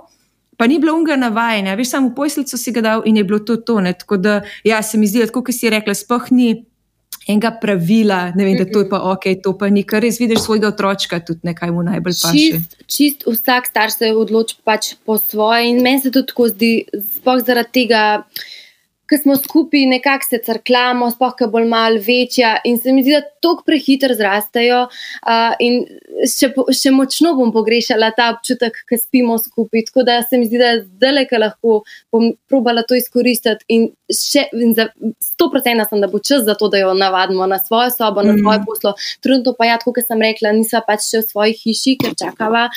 pa 0.57 0.69
ni 0.71 0.79
bilo 0.79 0.95
unga 0.95 1.17
navajanja, 1.19 1.75
veš, 1.75 1.95
samo 1.97 2.15
poslico 2.15 2.59
si 2.61 2.73
ga 2.77 2.85
dal 2.87 3.03
in 3.09 3.19
je 3.19 3.25
bilo 3.27 3.41
to 3.43 3.57
tone. 3.57 3.93
Tako 3.99 4.21
da, 4.21 4.41
ja, 4.65 4.83
se 4.83 4.99
mi 4.99 5.11
zdi, 5.11 5.27
kot 5.33 5.51
si 5.57 5.73
rekla, 5.73 5.97
spoh 5.97 6.31
ni 6.31 6.53
enega 7.29 7.51
pravila, 7.61 8.21
ne 8.37 8.45
vem, 8.47 8.57
da 8.59 8.65
to 8.69 8.85
je 8.85 8.89
pa 8.89 9.01
ok, 9.13 9.27
to 9.43 9.53
pa 9.59 9.69
ni, 9.73 9.83
kar 9.89 10.03
res 10.05 10.21
vidiš 10.21 10.45
svojega 10.47 10.71
otročka, 10.71 11.21
tudi 11.25 11.49
nekaj 11.51 11.73
mu 11.75 11.83
najbolj 11.87 12.17
paše. 12.23 12.39
Čist, 12.39 12.79
čist 12.87 13.27
vsak 13.29 13.69
starš 13.71 13.99
se 13.99 14.13
odloči 14.17 14.57
pač 14.65 14.95
po 15.05 15.19
svoje 15.19 15.71
in 15.71 15.83
meni 15.85 16.03
se 16.03 16.13
to 16.15 16.23
tako 16.27 16.49
zdi, 16.53 16.73
spoh 17.19 17.43
zaradi 17.45 17.83
tega 17.83 18.05
ki 19.11 19.19
smo 19.19 19.37
skupaj, 19.37 19.87
nekako 19.91 20.29
se 20.31 20.39
crklamo, 20.47 21.11
sploh 21.11 21.35
ki 21.37 21.45
je 21.47 21.51
bolj 21.51 21.67
mal 21.71 21.99
večja 22.07 22.55
in 22.65 22.79
se 22.79 22.93
mi 22.95 23.03
zdi, 23.03 23.17
da 23.19 23.23
tako 23.43 23.67
prehiter 23.67 24.15
zrastejo. 24.17 24.85
Uh, 25.27 25.57
in 25.63 25.83
še, 26.29 26.53
še 26.77 26.93
močno 26.95 27.35
bom 27.39 27.53
pogrešala 27.55 28.13
ta 28.17 28.31
občutek, 28.35 28.79
ki 28.89 28.99
spimo 29.01 29.39
skupaj. 29.43 29.89
Tako 29.91 30.07
da 30.07 30.21
se 30.23 30.39
mi 30.39 30.47
zdi, 30.47 30.61
da 30.61 30.73
zdaj 30.83 31.15
le, 31.17 31.27
ki 31.31 31.43
lahko 31.43 31.81
bom 32.15 32.31
probala 32.51 32.85
to 32.87 32.99
izkoristiti 32.99 33.67
in 33.75 33.89
še 34.15 34.47
in 34.57 34.75
za 34.79 34.89
100% 35.35 35.89
sem, 35.91 36.03
da 36.03 36.11
bo 36.11 36.23
čas 36.23 36.45
za 36.47 36.57
to, 36.59 36.71
da 36.71 36.83
jo 36.83 36.95
navadimo 36.95 37.47
na 37.51 37.59
svojo 37.63 37.91
sobo, 37.95 38.25
na 38.27 38.37
svoje 38.39 38.63
mm. 38.63 38.67
poslo. 38.69 38.95
Trenutno 39.25 39.55
pa 39.59 39.71
ja, 39.71 39.79
kot 39.83 40.03
sem 40.07 40.23
rekla, 40.23 40.55
nisva 40.57 40.85
pač 40.87 41.09
še 41.09 41.25
v 41.25 41.29
svoji 41.29 41.57
hiši, 41.65 41.97
ker 42.01 42.19
čakava. 42.19 42.69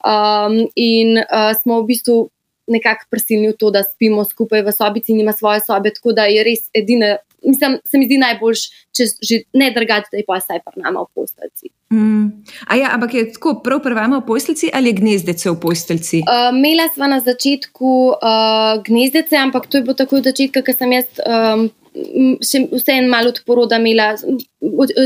Um, 0.00 0.62
in 0.76 1.18
uh, 1.20 1.52
smo 1.58 1.82
v 1.82 1.92
bistvu 1.92 2.22
nekako 2.66 3.06
prisilni 3.10 3.50
v 3.50 3.56
to, 3.58 3.70
da 3.70 3.82
spimo 3.82 4.24
skupaj 4.24 4.62
v 4.62 4.72
sobici 4.72 5.12
in 5.12 5.20
ima 5.20 5.32
svoje 5.32 5.60
sobe. 5.66 5.92
Tako 5.94 6.12
da 6.16 6.26
je 6.30 6.44
res 6.44 6.68
edina, 6.74 7.16
mislim, 7.42 7.78
se 7.84 7.98
mi 7.98 8.06
zdi 8.06 8.18
najboljš, 8.22 8.64
če 8.96 9.08
že 9.22 9.40
ne 9.58 9.70
drgati, 9.74 10.12
da 10.12 10.20
je 10.20 10.26
pa 10.26 10.38
vsaj 10.38 10.62
pa 10.64 10.74
nama 10.76 11.04
v 11.04 11.10
postelci. 11.14 11.72
Mm. 11.92 12.44
Ja, 12.78 12.94
ampak 12.94 13.14
je 13.14 13.26
tako 13.34 13.58
prav 13.64 13.82
prvama 13.84 14.22
v 14.22 14.26
postelci 14.26 14.70
ali 14.72 14.92
je 14.92 15.00
gnezdece 15.00 15.50
v 15.50 15.58
postelci? 15.60 16.22
Uh, 16.24 16.48
Mela 16.56 16.88
sva 16.94 17.10
na 17.10 17.20
začetku 17.20 17.92
uh, 18.16 18.80
gnezdece, 18.86 19.36
ampak 19.36 19.66
to 19.66 19.78
je 19.78 19.86
bilo 19.86 19.98
tako 19.98 20.22
od 20.22 20.30
začetka, 20.30 20.62
ker 20.62 20.76
sem 20.76 20.98
jaz. 20.98 21.08
Um, 21.26 21.70
Še 21.92 22.62
vseeno 22.72 23.10
malo 23.12 23.28
od 23.34 23.42
poroda 23.44 23.76
imela, 23.76 24.14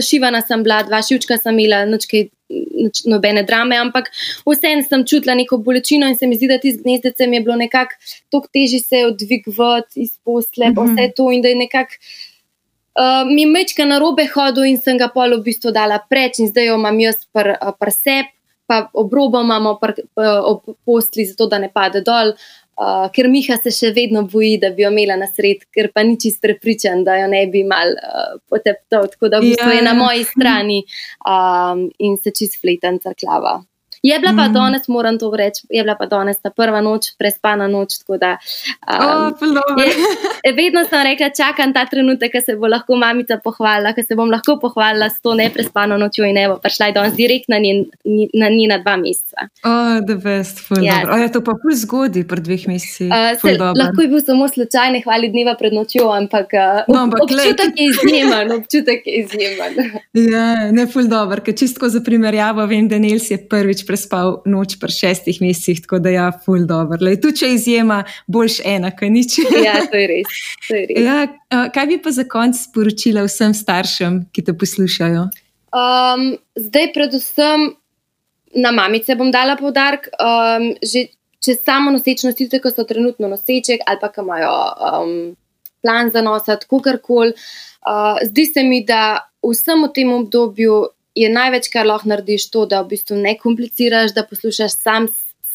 šivana 0.07 0.39
sem 0.47 0.61
bila, 0.63 0.85
dva 0.87 1.01
šivčka 1.03 1.35
sem 1.35 1.57
imela, 1.59 1.81
noč 1.91 2.07
kaj 2.07 2.29
nobene 3.07 3.43
drame, 3.43 3.77
ampak 3.77 4.11
vseeno 4.47 4.85
sem 4.87 5.05
čutila 5.07 5.35
neko 5.35 5.59
bolečino 5.59 6.07
in 6.09 6.17
se 6.17 6.27
mi 6.27 6.37
zdi, 6.37 6.49
da 6.49 6.59
ti 6.59 6.73
z 6.73 6.83
gnezdecem 6.83 7.33
je 7.33 7.41
bilo 7.41 7.57
nekako 7.57 7.95
tako 8.31 8.49
težje 8.53 8.81
se 8.81 9.05
odvigovati 9.07 10.01
iz 10.01 10.19
posle, 10.25 10.71
mm 10.71 10.75
-hmm. 10.75 10.95
vse 10.95 11.13
to 11.17 11.33
in 11.33 11.43
da 11.43 11.49
je 11.49 11.57
nekako. 11.57 11.95
Uh, 12.97 13.29
mi 13.35 13.43
je 13.43 13.47
mečka 13.47 13.85
na 13.85 13.99
robe 13.99 14.25
hodil 14.35 14.65
in 14.65 14.79
sem 14.81 14.99
ga 14.99 15.09
pol 15.09 15.37
v 15.37 15.43
bistvu 15.43 15.71
dala 15.71 15.99
preč, 16.11 16.39
in 16.39 16.49
zdaj 16.49 16.67
jo 16.67 16.75
imam 16.75 17.01
jaz 17.01 17.27
pr, 17.33 17.53
pr 17.81 17.91
sep, 17.93 18.27
pa 18.67 18.91
obrobo 18.93 19.41
imamo 19.41 19.75
pr, 19.81 19.93
pr, 20.15 20.25
ob 20.43 20.63
posli, 20.85 21.25
zato 21.25 21.47
da 21.47 21.59
ne 21.59 21.69
pade 21.75 22.01
dol. 22.01 22.33
Uh, 22.77 23.07
ker 23.09 23.31
Miha 23.33 23.57
se 23.57 23.73
še 23.73 23.89
vedno 23.97 24.27
boji, 24.29 24.59
da 24.61 24.69
bi 24.77 24.85
jo 24.85 24.91
imela 24.93 25.17
na 25.17 25.31
sred, 25.31 25.63
ker 25.73 25.89
pa 25.97 26.03
ni 26.05 26.19
čist 26.21 26.43
prepričan, 26.45 27.07
da 27.07 27.15
jo 27.23 27.31
ne 27.33 27.47
bi 27.53 27.63
mal 27.65 27.95
uh, 27.97 28.35
poteptal. 28.53 29.09
Tako 29.15 29.31
da 29.33 29.41
v 29.41 29.55
bistvu 29.55 29.71
ja. 29.73 29.79
je 29.79 29.87
na 29.87 29.95
moji 29.97 30.27
strani 30.29 30.83
um, 31.25 31.87
in 32.05 32.21
se 32.21 32.35
čist 32.37 32.61
fletan 32.61 33.01
crklava. 33.01 33.63
Je 34.03 34.19
bila 34.19 34.33
pa 34.37 34.49
mm. 34.49 34.53
danes, 34.53 34.89
moram 34.89 35.19
to 35.19 35.31
reči, 35.37 35.67
je 35.71 35.83
bila 35.83 35.97
pa 35.99 36.07
danes 36.07 36.39
ta 36.43 36.51
prva 36.51 36.81
noč, 36.81 37.15
prespana 37.19 37.69
noč. 37.69 37.99
Da, 38.07 38.37
um, 38.87 39.33
oh, 39.33 39.81
je, 40.45 40.53
vedno 40.57 40.85
sem 40.89 41.03
rekla, 41.03 41.31
čakam 41.37 41.73
ta 41.75 41.87
trenutek, 41.91 42.33
ko 42.33 42.41
se 42.45 42.57
bo 42.57 42.69
lahko 42.71 42.97
mamica 42.97 43.39
pohvalila, 43.43 43.93
ko 43.97 44.03
se 44.03 44.17
bom 44.19 44.31
lahko 44.31 44.59
pohvalila 44.63 45.09
s 45.11 45.21
to 45.25 45.35
neprespano 45.35 45.99
nočjo 45.99 46.27
in 46.29 46.37
ne 46.39 46.47
bo 46.49 46.59
prišla 46.63 46.91
danes 46.95 47.17
direkt 47.17 47.49
na 47.49 47.59
njena 47.59 48.79
dva 48.83 48.97
meseca. 49.01 49.49
Oh, 49.65 49.99
the 50.07 50.15
best, 50.15 50.61
ful 50.61 50.83
ja. 50.85 51.01
dobro. 51.01 51.15
Oh, 51.15 51.23
je 51.23 51.33
to 51.33 51.43
pa 51.45 51.57
pol 51.63 51.75
zgodi 51.75 52.25
pred 52.29 52.45
dveh 52.45 52.69
meseci. 52.71 53.09
Uh, 53.09 53.73
lahko 53.77 54.05
je 54.05 54.11
bil 54.13 54.23
samo 54.25 54.49
slučajni 54.49 55.03
hvali 55.05 55.33
dneva 55.33 55.57
pred 55.59 55.75
nočjo, 55.75 56.11
ampak, 56.13 56.55
uh, 56.55 56.85
no, 56.93 57.07
ampak 57.07 57.25
občutek 57.27 57.81
je 57.81 57.89
izjemen, 57.91 58.53
občutek 58.59 59.07
je 59.07 59.25
izjemen. 59.25 59.73
ja, 60.35 60.71
ne 60.73 60.87
ful 60.91 61.09
dobro, 61.11 61.43
ker 61.43 61.57
čistko 61.57 61.89
za 61.93 62.03
primerjavo 62.05 62.67
vem, 62.67 62.89
da 62.89 62.99
Nils 63.03 63.31
je 63.31 63.39
prvič 63.49 63.86
prespal 63.87 64.41
noč 64.49 64.77
pri 64.83 64.93
šestih 64.93 65.41
mesecih, 65.43 65.81
tako 65.85 66.01
da 66.03 66.13
je 66.13 66.19
ja, 66.19 66.27
ful 66.45 66.67
dobro. 66.69 66.99
Tu 67.23 67.33
če 67.41 67.53
izjema, 67.55 68.03
boljš 68.27 68.61
ena, 68.65 68.91
kaj 68.97 69.11
nič. 69.11 69.39
ja, 69.67 69.79
to 69.87 70.01
je 70.01 70.07
res. 70.15 70.39
To 70.69 70.79
je 70.79 70.85
res. 70.91 71.03
Ja, 71.07 71.67
kaj 71.75 71.91
bi 71.91 72.01
pa 72.03 72.13
za 72.15 72.27
konec 72.29 72.61
sporočila 72.67 73.27
vsem 73.27 73.55
staršem, 73.57 74.25
ki 74.35 74.47
te 74.47 74.57
poslušajo? 74.57 75.29
Um, 75.77 76.31
zdaj, 76.57 76.91
predvsem 76.95 77.71
na 78.57 78.73
mamice 78.73 79.17
bom 79.19 79.31
dala 79.35 79.59
povdarek. 79.61 80.11
Um, 80.21 80.75
Če 81.47 81.53
samo 81.61 81.93
nosečnost, 81.95 82.41
tiste, 82.41 82.59
ki 82.59 82.71
so 82.73 82.83
trenutno 82.89 83.29
noseček 83.31 83.85
ali 83.87 84.01
pa 84.01 84.09
imajo 84.19 84.55
um, 84.89 85.11
plan 85.85 86.09
za 86.11 86.23
nos, 86.25 86.49
tako 86.49 86.81
karkoli, 86.83 87.37
uh, 87.87 88.19
zdi 88.25 88.47
se 88.49 88.65
mi, 88.67 88.81
da 88.83 89.29
v 89.45 89.53
vsem 89.53 89.85
tem 89.95 90.11
obdobju 90.17 90.81
je 91.17 91.29
največ, 91.33 91.71
kar 91.73 91.89
lahko 91.89 92.11
narediš, 92.13 92.51
to, 92.53 92.67
da 92.69 92.83
v 92.83 92.93
bistvu 92.95 93.17
ne 93.21 93.37
kompliciraš, 93.41 94.13
da 94.17 94.27
poslušaš 94.29 94.77
sam, 94.77 95.09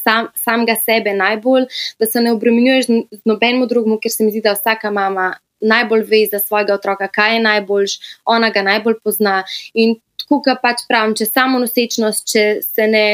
sam, 0.04 0.32
samega 0.36 0.76
sebe 0.80 1.13
najbolj, 1.13 1.67
da 2.02 2.10
se 2.10 2.21
ne 2.21 2.34
obremenjuješ 2.34 2.89
z 2.89 3.21
nobenim 3.30 3.67
drugim, 3.69 4.00
ker 4.02 4.13
se 4.13 4.26
mi 4.26 4.34
zdi, 4.34 4.43
da 4.45 4.56
vsaka 4.58 4.91
mama 4.91 5.34
najbolj 5.62 6.06
ve 6.10 6.26
za 6.32 6.39
svojega 6.39 6.74
otroka, 6.74 7.08
kaj 7.08 7.36
je 7.36 7.43
najboljš, 7.45 7.97
ona 8.26 8.50
ga 8.50 8.65
najbolj 8.65 8.97
pozna. 9.04 9.43
In 9.74 10.00
tako, 10.17 10.41
kar 10.45 10.58
pač 10.63 10.86
pravim, 10.89 11.13
če 11.17 11.30
samo 11.30 11.62
nosečnost, 11.62 12.26
če 12.34 12.47
se 12.65 12.88
ne. 12.88 13.06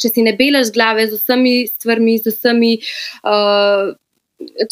Če 0.00 0.08
si 0.08 0.22
ne 0.24 0.32
belaš 0.32 0.70
glave 0.72 1.04
z 1.06 1.18
vsemi 1.20 1.66
stvarmi, 1.68 2.14
z 2.18 2.32
vsemi 2.32 2.70
uh, 2.80 3.92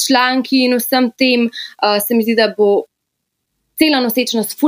članki 0.00 0.62
in 0.64 0.74
vsem 0.80 1.10
tem, 1.20 1.44
uh, 1.52 1.98
se 2.00 2.16
mi 2.16 2.24
zdi, 2.24 2.32
da 2.34 2.48
bo 2.56 2.86
cela 3.82 4.00
nosečnost, 4.00 4.58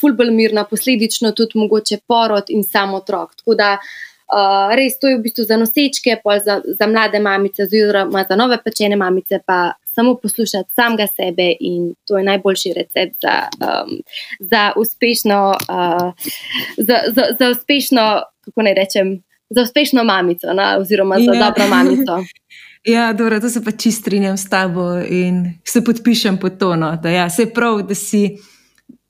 fulbr 0.00 0.30
mirna, 0.30 0.64
posledično 0.64 1.32
tudi 1.32 1.58
mogoče 1.58 2.00
porod 2.06 2.50
in 2.50 2.64
samo 2.64 2.96
otrok. 2.96 3.34
Tako 3.38 3.54
da 3.54 3.76
uh, 3.76 4.74
res 4.76 4.98
to 4.98 5.10
je 5.10 5.18
v 5.18 5.22
bistvu 5.26 5.46
za 5.46 5.58
nosečke, 5.60 6.16
pa 6.24 6.38
za, 6.38 6.60
za 6.78 6.86
mlade 6.90 7.20
mamice, 7.22 7.62
oziroma 7.68 8.24
za 8.28 8.36
nove 8.36 8.58
pečene 8.64 8.96
mamice, 8.96 9.40
pa 9.46 9.72
samo 9.94 10.16
poslušati 10.22 10.72
samega 10.74 11.06
sebe 11.06 11.52
in 11.60 11.94
to 12.06 12.18
je 12.18 12.24
najboljši 12.24 12.74
recept 12.76 13.16
za, 13.22 13.36
um, 13.60 13.98
za 14.40 14.70
uspešno, 14.76 15.40
uh, 15.68 16.12
za, 16.76 17.02
za, 17.14 17.24
za 17.38 17.50
uspešno, 17.50 18.22
kako 18.44 18.62
naj 18.62 18.74
rečem. 18.74 19.18
Za 19.50 19.62
uspešno 19.66 20.04
mamico, 20.04 20.52
na, 20.54 20.76
oziroma 20.78 21.16
za 21.18 21.32
ja. 21.34 21.44
dobro 21.44 21.66
mamico. 21.66 22.18
Ja, 22.84 23.12
dobro, 23.12 23.40
to 23.40 23.50
se 23.50 23.64
pa 23.64 23.70
čist 23.70 24.00
strinjam 24.00 24.36
s 24.36 24.48
tabo 24.48 24.98
in 25.08 25.58
se 25.64 25.84
podpišem 25.84 26.38
pod 26.38 26.58
to. 26.58 26.76
No, 26.76 26.96
da 27.02 27.10
ja, 27.10 27.30
se 27.30 27.46
prav, 27.46 27.82
da 27.82 27.94
si 27.94 28.38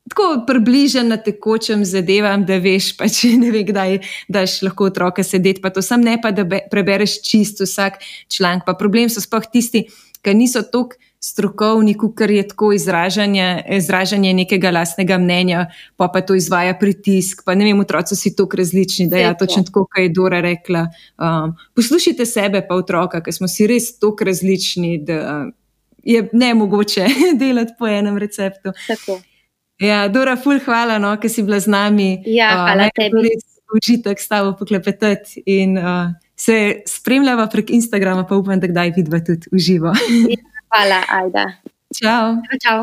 tako 0.08 0.44
približen 0.46 1.08
na 1.08 1.16
tekočem 1.16 1.84
zadevam, 1.84 2.42
da 2.46 2.58
veš, 2.58 2.96
pa 2.98 3.06
če 3.08 3.36
ne 3.42 3.52
veš, 3.54 3.68
kdaj 3.70 3.98
daš 4.28 4.56
lahko 4.66 4.90
otroka 4.90 5.22
sedeti. 5.22 5.62
Pa 5.62 5.70
to 5.70 5.82
sam 5.82 6.02
ne 6.02 6.18
pa, 6.22 6.32
da 6.34 6.44
be, 6.44 6.64
prebereš 6.70 7.20
čist 7.22 7.62
vsak 7.62 8.02
članek. 8.28 8.66
Pa 8.66 8.74
problem 8.74 9.08
so 9.08 9.22
sploh 9.22 9.46
tisti, 9.52 9.86
ki 10.20 10.34
niso 10.34 10.64
tako 10.66 10.98
strokovni, 11.20 11.94
ker 12.16 12.30
je 12.30 12.48
tako 12.48 12.72
izražanje, 12.72 13.62
izražanje 13.76 14.32
nekega 14.34 14.70
lastnega 14.70 15.18
mnenja, 15.18 15.66
pa 15.96 16.08
pa 16.08 16.20
to 16.20 16.34
izvaja 16.34 16.74
pritisk. 16.80 17.42
Pa 17.44 17.54
ne 17.54 17.64
vem, 17.68 17.80
otroci 17.80 18.16
so 18.16 18.32
tako 18.36 18.56
različni, 18.56 19.08
da 19.08 19.16
je 19.16 19.22
ja, 19.22 19.34
točno 19.34 19.62
tako, 19.68 19.84
kot 19.84 20.00
je 20.00 20.08
Dora 20.08 20.40
rekla. 20.40 20.86
Um, 21.18 21.54
poslušajte 21.76 22.26
sebe, 22.26 22.64
pa 22.68 22.74
otroka, 22.74 23.20
ker 23.20 23.36
smo 23.36 23.48
si 23.48 23.68
res 23.68 23.92
tako 23.98 24.24
različni, 24.30 24.96
da 25.04 25.20
uh, 25.20 25.52
je 26.02 26.28
ne 26.32 26.54
mogoče 26.54 27.06
delati 27.42 27.76
po 27.78 27.88
enem 27.88 28.18
receptu. 28.18 28.72
Tako. 28.88 29.20
Ja, 29.80 30.06
Dora, 30.08 30.36
ful, 30.40 30.60
hvala, 30.64 30.98
no, 30.98 31.12
ker 31.20 31.30
si 31.32 31.44
bila 31.44 31.60
z 31.60 31.68
nami. 31.68 32.14
Ja, 32.26 32.54
uh, 32.54 32.64
hvala 32.64 32.88
tebi. 32.96 33.36
Užitek 33.70 34.18
s 34.18 34.26
tabo 34.26 34.56
poklepetati 34.58 35.42
in 35.46 35.76
uh, 35.78 36.08
se 36.34 36.80
spremljava 36.86 37.44
prek 37.46 37.70
Instagrama, 37.70 38.24
pa 38.26 38.34
upam, 38.34 38.58
da 38.60 38.66
kdaj 38.66 38.96
vidva 38.96 39.20
tudi 39.22 39.52
uživo. 39.52 39.92
Ja. 40.32 40.46
Hvala, 40.70 41.00
Aida. 41.18 41.44
Čau. 41.94 42.42
Čau. 42.62 42.78